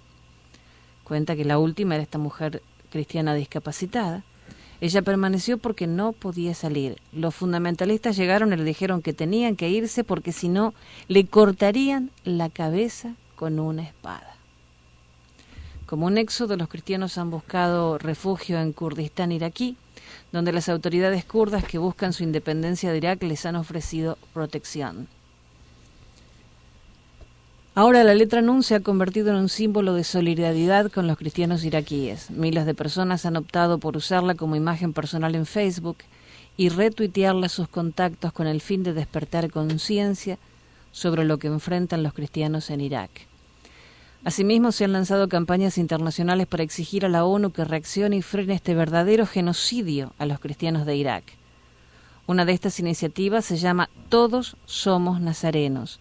Cuenta 1.05 1.37
que 1.37 1.45
la 1.45 1.59
última 1.59 1.97
era 1.97 2.05
esta 2.05 2.17
mujer 2.17 2.63
cristiana 2.91 3.35
discapacitada, 3.35 4.25
ella 4.81 5.03
permaneció 5.03 5.59
porque 5.59 5.87
no 5.87 6.13
podía 6.13 6.55
salir. 6.55 6.97
Los 7.13 7.35
fundamentalistas 7.35 8.17
llegaron 8.17 8.53
y 8.53 8.57
le 8.57 8.65
dijeron 8.65 9.03
que 9.03 9.13
tenían 9.13 9.57
que 9.57 9.69
irse 9.69 10.05
porque 10.05 10.33
si 10.33 10.49
no 10.49 10.75
le 11.09 11.27
cortarían 11.27 12.11
la 12.25 12.51
cabeza 12.51 13.15
con 13.37 13.59
una 13.59 13.83
espada. 13.83 14.35
Como 15.87 16.07
un 16.07 16.19
éxodo, 16.19 16.57
los 16.57 16.69
cristianos 16.69 17.19
han 17.19 17.31
buscado 17.31 17.99
refugio 17.99 18.59
en 18.59 18.73
Kurdistán 18.73 19.33
iraquí, 19.33 19.77
donde 20.33 20.53
las 20.53 20.69
autoridades 20.69 21.25
kurdas 21.25 21.65
que 21.65 21.79
buscan 21.79 22.13
su 22.13 22.25
independencia 22.25 22.91
de 22.91 22.99
Irak 22.99 23.23
les 23.23 23.45
han 23.47 23.57
ofrecido 23.57 24.19
protección. 24.33 25.09
Ahora 27.77 28.05
la 28.05 28.15
letra 28.15 28.41
Nun 28.41 28.63
se 28.63 28.77
ha 28.77 28.81
convertido 28.81 29.31
en 29.31 29.37
un 29.37 29.49
símbolo 29.49 29.95
de 29.95 30.05
solidaridad 30.05 30.93
con 30.93 31.09
los 31.09 31.19
cristianos 31.19 31.65
iraquíes. 31.65 32.31
Miles 32.31 32.67
de 32.67 32.75
personas 32.75 33.27
han 33.27 33.37
optado 33.37 33.79
por 33.79 33.97
usarla 33.97 34.37
como 34.37 34.55
imagen 34.55 34.93
personal 34.93 35.35
en 35.35 35.45
Facebook 35.45 35.97
y 36.57 36.69
retuitearla 36.69 37.47
a 37.47 37.49
sus 37.49 37.67
contactos 37.67 38.33
con 38.33 38.47
el 38.47 38.61
fin 38.61 38.85
de 38.85 38.93
despertar 38.93 39.51
conciencia 39.51 40.39
sobre 40.93 41.25
lo 41.25 41.39
que 41.39 41.49
enfrentan 41.49 42.05
los 42.05 42.13
cristianos 42.13 42.71
en 42.71 42.81
Irak. 42.81 43.11
Asimismo, 44.23 44.71
se 44.71 44.85
han 44.85 44.93
lanzado 44.93 45.29
campañas 45.29 45.77
internacionales 45.77 46.47
para 46.47 46.63
exigir 46.63 47.05
a 47.05 47.09
la 47.09 47.25
ONU 47.25 47.51
que 47.51 47.65
reaccione 47.65 48.19
y 48.19 48.23
frene 48.23 48.55
este 48.55 48.77
verdadero 48.77 49.27
genocidio 49.27 50.13
a 50.19 50.27
los 50.27 50.39
cristianos 50.39 50.87
de 50.87 50.95
Irak. 50.95 51.25
Una 52.29 52.45
de 52.45 52.53
estas 52.53 52.79
iniciativas 52.79 53.45
se 53.45 53.57
llama 53.57 53.91
Todos 54.11 54.57
somos 54.65 55.21
nazarenos 55.21 55.99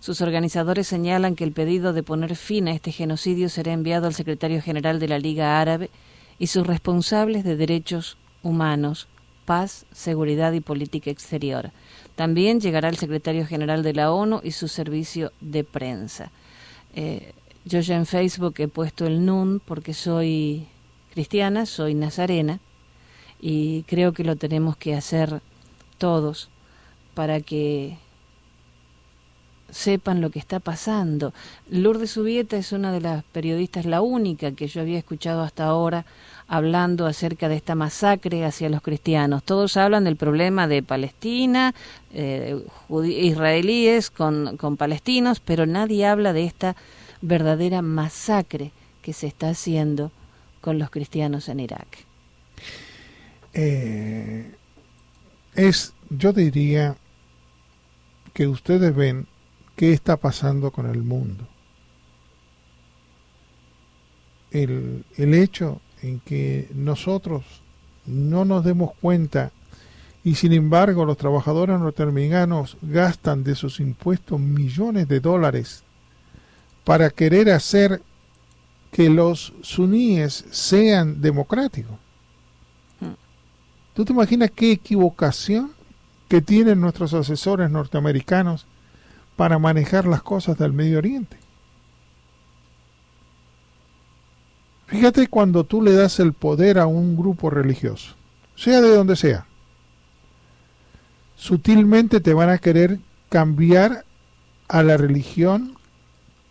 sus 0.00 0.22
organizadores 0.22 0.88
señalan 0.88 1.36
que 1.36 1.44
el 1.44 1.52
pedido 1.52 1.92
de 1.92 2.02
poner 2.02 2.34
fin 2.34 2.68
a 2.68 2.72
este 2.72 2.90
genocidio 2.90 3.50
será 3.50 3.72
enviado 3.72 4.06
al 4.06 4.14
secretario 4.14 4.62
general 4.62 4.98
de 4.98 5.08
la 5.08 5.18
Liga 5.18 5.60
Árabe 5.60 5.90
y 6.38 6.46
sus 6.46 6.66
responsables 6.66 7.44
de 7.44 7.56
derechos 7.56 8.16
humanos, 8.42 9.08
paz, 9.44 9.84
seguridad 9.92 10.52
y 10.52 10.60
política 10.60 11.10
exterior. 11.10 11.70
También 12.16 12.60
llegará 12.60 12.88
el 12.88 12.96
secretario 12.96 13.46
general 13.46 13.82
de 13.82 13.92
la 13.92 14.10
ONU 14.10 14.40
y 14.42 14.52
su 14.52 14.68
servicio 14.68 15.32
de 15.42 15.64
prensa. 15.64 16.30
Eh, 16.94 17.32
yo 17.66 17.80
ya 17.80 17.96
en 17.96 18.06
Facebook 18.06 18.54
he 18.58 18.68
puesto 18.68 19.06
el 19.06 19.26
NUN 19.26 19.60
porque 19.62 19.92
soy 19.92 20.66
cristiana, 21.12 21.66
soy 21.66 21.94
nazarena 21.94 22.58
y 23.38 23.82
creo 23.82 24.14
que 24.14 24.24
lo 24.24 24.36
tenemos 24.36 24.78
que 24.78 24.94
hacer 24.94 25.42
todos 25.98 26.48
para 27.14 27.40
que 27.42 27.98
sepan 29.70 30.20
lo 30.20 30.30
que 30.30 30.38
está 30.38 30.60
pasando. 30.60 31.32
Lourdes 31.70 32.12
Subieta 32.12 32.56
es 32.56 32.72
una 32.72 32.92
de 32.92 33.00
las 33.00 33.24
periodistas, 33.24 33.86
la 33.86 34.00
única 34.00 34.52
que 34.52 34.68
yo 34.68 34.80
había 34.80 34.98
escuchado 34.98 35.42
hasta 35.42 35.64
ahora 35.64 36.04
hablando 36.48 37.06
acerca 37.06 37.48
de 37.48 37.56
esta 37.56 37.76
masacre 37.76 38.44
hacia 38.44 38.68
los 38.68 38.82
cristianos. 38.82 39.44
Todos 39.44 39.76
hablan 39.76 40.04
del 40.04 40.16
problema 40.16 40.66
de 40.66 40.82
Palestina, 40.82 41.74
eh, 42.12 42.60
israelíes 43.04 44.10
con, 44.10 44.56
con 44.56 44.76
palestinos, 44.76 45.38
pero 45.40 45.66
nadie 45.66 46.06
habla 46.06 46.32
de 46.32 46.44
esta 46.44 46.74
verdadera 47.22 47.82
masacre 47.82 48.72
que 49.02 49.12
se 49.12 49.28
está 49.28 49.50
haciendo 49.50 50.10
con 50.60 50.78
los 50.78 50.90
cristianos 50.90 51.48
en 51.48 51.60
Irak. 51.60 51.86
Eh, 53.52 54.54
es, 55.54 55.94
yo 56.08 56.32
diría 56.32 56.96
que 58.32 58.46
ustedes 58.46 58.94
ven 58.94 59.26
qué 59.80 59.94
está 59.94 60.18
pasando 60.18 60.72
con 60.72 60.90
el 60.90 61.02
mundo. 61.02 61.48
El, 64.50 65.06
el 65.16 65.32
hecho 65.32 65.80
en 66.02 66.20
que 66.20 66.68
nosotros 66.74 67.62
no 68.04 68.44
nos 68.44 68.62
demos 68.62 68.90
cuenta 69.00 69.52
y 70.22 70.34
sin 70.34 70.52
embargo 70.52 71.06
los 71.06 71.16
trabajadores 71.16 71.80
norteamericanos 71.80 72.76
gastan 72.82 73.42
de 73.42 73.54
sus 73.54 73.80
impuestos 73.80 74.38
millones 74.38 75.08
de 75.08 75.20
dólares 75.20 75.82
para 76.84 77.08
querer 77.08 77.48
hacer 77.48 78.02
que 78.92 79.08
los 79.08 79.54
suníes 79.62 80.44
sean 80.50 81.22
democráticos. 81.22 81.96
Hmm. 83.00 83.14
¿Tú 83.94 84.04
te 84.04 84.12
imaginas 84.12 84.50
qué 84.50 84.72
equivocación 84.72 85.72
que 86.28 86.42
tienen 86.42 86.82
nuestros 86.82 87.14
asesores 87.14 87.70
norteamericanos 87.70 88.66
para 89.40 89.58
manejar 89.58 90.06
las 90.06 90.22
cosas 90.22 90.58
del 90.58 90.74
Medio 90.74 90.98
Oriente. 90.98 91.38
Fíjate 94.84 95.28
cuando 95.28 95.64
tú 95.64 95.80
le 95.80 95.94
das 95.94 96.20
el 96.20 96.34
poder 96.34 96.78
a 96.78 96.86
un 96.86 97.16
grupo 97.16 97.48
religioso, 97.48 98.16
sea 98.54 98.82
de 98.82 98.94
donde 98.94 99.16
sea, 99.16 99.46
sutilmente 101.36 102.20
te 102.20 102.34
van 102.34 102.50
a 102.50 102.58
querer 102.58 102.98
cambiar 103.30 104.04
a 104.68 104.82
la 104.82 104.98
religión 104.98 105.78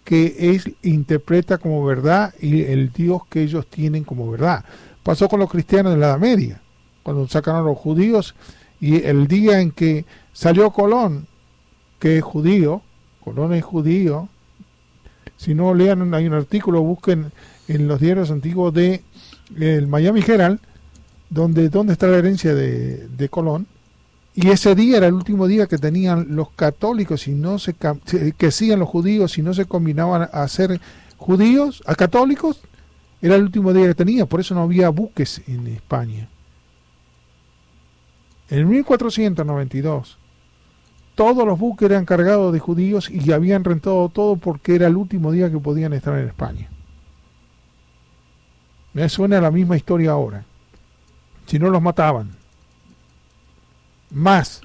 que 0.03 0.55
es 0.55 0.67
interpreta 0.81 1.59
como 1.59 1.85
verdad 1.85 2.33
y 2.41 2.63
el 2.63 2.91
Dios 2.91 3.21
que 3.29 3.43
ellos 3.43 3.67
tienen 3.67 4.03
como 4.03 4.31
verdad. 4.31 4.65
Pasó 5.03 5.29
con 5.29 5.39
los 5.39 5.51
cristianos 5.51 5.93
de 5.93 5.99
la 5.99 6.07
Edad 6.07 6.19
Media, 6.19 6.59
cuando 7.03 7.27
sacaron 7.27 7.61
a 7.61 7.69
los 7.69 7.77
judíos 7.77 8.33
y 8.81 9.03
el 9.03 9.27
día 9.27 9.59
en 9.59 9.69
que 9.69 10.05
salió 10.33 10.71
Colón 10.71 11.27
que 11.99 12.17
es 12.17 12.23
judío, 12.23 12.81
Colón 13.23 13.53
es 13.53 13.63
judío. 13.63 14.29
Si 15.37 15.53
no 15.53 15.73
lean, 15.73 16.13
hay 16.13 16.27
un 16.27 16.33
artículo, 16.33 16.81
busquen 16.81 17.31
en 17.67 17.87
los 17.87 17.99
diarios 17.99 18.31
antiguos 18.31 18.73
de 18.73 19.03
el 19.59 19.87
Miami 19.87 20.23
Herald, 20.25 20.59
donde, 21.29 21.69
donde 21.69 21.93
está 21.93 22.07
la 22.07 22.17
herencia 22.17 22.55
de, 22.55 23.07
de 23.07 23.29
Colón. 23.29 23.67
Y 24.35 24.49
ese 24.49 24.75
día 24.75 24.97
era 24.97 25.07
el 25.07 25.13
último 25.13 25.47
día 25.47 25.67
que 25.67 25.77
tenían 25.77 26.35
los 26.35 26.51
católicos 26.51 27.27
y 27.27 27.31
no 27.31 27.59
se 27.59 27.73
que 27.73 28.47
hacían 28.47 28.79
los 28.79 28.87
judíos 28.87 29.37
y 29.37 29.41
no 29.41 29.53
se 29.53 29.65
combinaban 29.65 30.21
a 30.21 30.43
hacer 30.43 30.79
judíos, 31.17 31.83
a 31.85 31.95
católicos, 31.95 32.61
era 33.21 33.35
el 33.35 33.43
último 33.43 33.73
día 33.73 33.87
que 33.87 33.95
tenía, 33.95 34.25
por 34.25 34.39
eso 34.39 34.55
no 34.55 34.61
había 34.61 34.89
buques 34.89 35.41
en 35.47 35.67
España. 35.67 36.29
En 38.49 38.67
1492, 38.69 40.17
todos 41.19 41.45
los 41.45 41.59
buques 41.59 41.89
eran 41.89 42.05
cargados 42.05 42.53
de 42.53 42.59
judíos 42.59 43.09
y 43.09 43.33
habían 43.33 43.65
rentado 43.65 44.07
todo 44.07 44.37
porque 44.37 44.75
era 44.75 44.87
el 44.87 44.95
último 44.95 45.33
día 45.33 45.51
que 45.51 45.59
podían 45.59 45.91
estar 45.91 46.17
en 46.17 46.25
España. 46.29 46.69
Me 48.93 49.09
suena 49.09 49.41
la 49.41 49.51
misma 49.51 49.75
historia 49.75 50.11
ahora. 50.11 50.45
Si 51.45 51.59
no 51.59 51.69
los 51.69 51.81
mataban. 51.81 52.29
Más, 54.11 54.61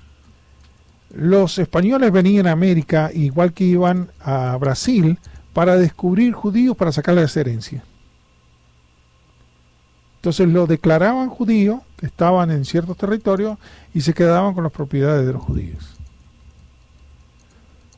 los 1.13 1.59
españoles 1.59 2.13
venían 2.13 2.47
a 2.47 2.53
América, 2.53 3.11
igual 3.13 3.53
que 3.53 3.65
iban 3.65 4.13
a 4.21 4.57
Brasil, 4.57 5.19
para 5.55 5.75
descubrir 5.75 6.35
judíos 6.35 6.77
para 6.77 6.93
sacarles 6.93 7.37
herencia. 7.37 7.83
Entonces 10.19 10.49
lo 10.49 10.69
declaraban 10.69 11.31
judío, 11.31 11.83
estaban 12.01 12.53
en 12.53 12.65
ciertos 12.65 12.97
territorios, 12.97 13.59
y 13.93 14.03
se 14.03 14.15
quedaban 14.15 14.55
con 14.55 14.63
las 14.63 14.73
propiedades 14.73 15.27
de 15.27 15.33
los 15.33 15.43
judíos. 15.43 15.94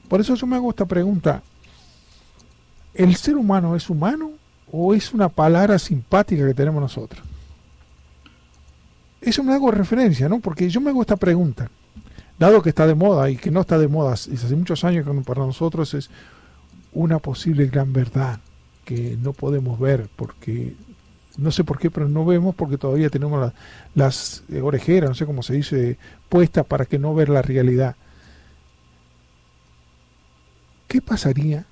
Por 0.08 0.20
eso 0.20 0.34
yo 0.34 0.46
me 0.46 0.56
hago 0.56 0.70
esta 0.70 0.86
pregunta. 0.86 1.42
¿El 2.94 3.14
ser 3.16 3.36
humano 3.36 3.76
es 3.76 3.90
humano 3.90 4.30
o 4.70 4.94
es 4.94 5.12
una 5.12 5.28
palabra 5.28 5.78
simpática 5.78 6.46
que 6.46 6.54
tenemos 6.54 6.80
nosotros? 6.80 7.22
Eso 9.20 9.42
me 9.42 9.52
hago 9.52 9.70
referencia, 9.70 10.28
¿no? 10.28 10.40
Porque 10.40 10.68
yo 10.68 10.80
me 10.80 10.90
hago 10.90 11.02
esta 11.02 11.16
pregunta 11.16 11.68
dado 12.38 12.62
que 12.62 12.68
está 12.68 12.86
de 12.86 12.94
moda 12.94 13.30
y 13.30 13.36
que 13.36 13.50
no 13.50 13.60
está 13.60 13.78
de 13.78 13.88
moda 13.88 14.10
desde 14.10 14.46
hace 14.46 14.56
muchos 14.56 14.84
años 14.84 15.06
que 15.06 15.12
para 15.22 15.44
nosotros 15.44 15.94
es 15.94 16.10
una 16.92 17.18
posible 17.18 17.66
gran 17.66 17.92
verdad 17.92 18.40
que 18.84 19.16
no 19.20 19.32
podemos 19.32 19.78
ver 19.78 20.08
porque 20.16 20.74
no 21.36 21.50
sé 21.50 21.64
por 21.64 21.78
qué, 21.78 21.90
pero 21.90 22.08
no 22.08 22.24
vemos 22.24 22.54
porque 22.54 22.78
todavía 22.78 23.10
tenemos 23.10 23.52
las 23.94 24.42
orejeras, 24.62 25.10
no 25.10 25.14
sé 25.14 25.26
cómo 25.26 25.42
se 25.42 25.54
dice, 25.54 25.98
puestas 26.28 26.64
para 26.64 26.86
que 26.86 26.98
no 26.98 27.14
ver 27.14 27.28
la 27.28 27.42
realidad. 27.42 27.96
¿Qué 30.96 31.02
pasaría? 31.02 31.66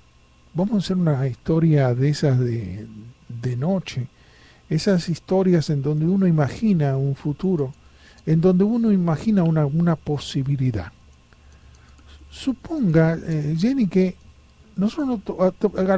Vamos 0.53 0.75
a 0.75 0.77
hacer 0.77 0.97
una 0.97 1.25
historia 1.25 1.95
de 1.95 2.09
esas 2.09 2.39
de, 2.39 2.85
de 3.27 3.57
noche, 3.57 4.05
esas 4.69 5.09
historias 5.09 5.71
en 5.71 5.81
donde 5.81 6.05
uno 6.05 6.27
imagina 6.27 6.95
un 6.95 7.15
futuro 7.15 7.73
en 8.27 8.39
donde 8.39 8.63
uno 8.65 8.91
imagina 8.91 9.41
una, 9.41 9.65
una 9.65 9.95
posibilidad. 9.95 10.91
Suponga, 12.29 13.17
eh, 13.25 13.55
Jenny, 13.57 13.87
que 13.87 14.15
nosotros 14.75 15.21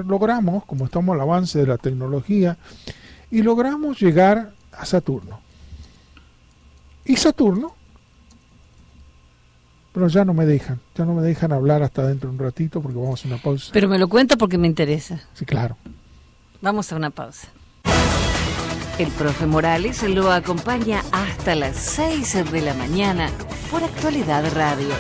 logramos, 0.05 0.63
como 0.63 0.85
estamos 0.85 1.13
al 1.13 1.19
avance 1.19 1.59
de 1.59 1.67
la 1.67 1.77
tecnología, 1.77 2.57
y 3.29 3.41
logramos 3.41 3.99
llegar 3.99 4.53
a 4.71 4.85
Saturno. 4.85 5.41
Y 7.03 7.17
Saturno, 7.17 7.75
pero 9.97 10.10
ya 10.10 10.23
no 10.23 10.36
me 10.36 10.45
dejan, 10.45 10.79
ya 10.95 11.05
no 11.05 11.15
me 11.15 11.23
dejan 11.23 11.51
hablar 11.51 11.81
hasta 11.81 12.05
dentro 12.05 12.29
de 12.29 12.36
un 12.36 12.39
ratito 12.39 12.83
porque 12.83 12.99
vamos 12.99 13.25
a 13.25 13.27
una 13.29 13.38
pausa. 13.38 13.71
Pero 13.73 13.89
me 13.89 13.97
lo 13.97 14.07
cuenta 14.07 14.38
porque 14.38 14.60
me 14.60 14.67
interesa. 14.67 15.21
Sí, 15.33 15.43
claro. 15.43 15.75
Vamos 16.62 16.93
a 16.93 16.97
una 16.97 17.10
pausa. 17.10 17.47
El 18.99 19.07
profe 19.07 19.47
Morales 19.47 20.03
lo 20.03 20.31
acompaña 20.31 21.01
hasta 21.12 21.55
las 21.55 21.77
6 21.77 22.51
de 22.51 22.62
la 22.62 22.75
mañana 22.75 23.31
por 23.71 23.83
Actualidad 23.83 24.45
Radio. 24.53 24.93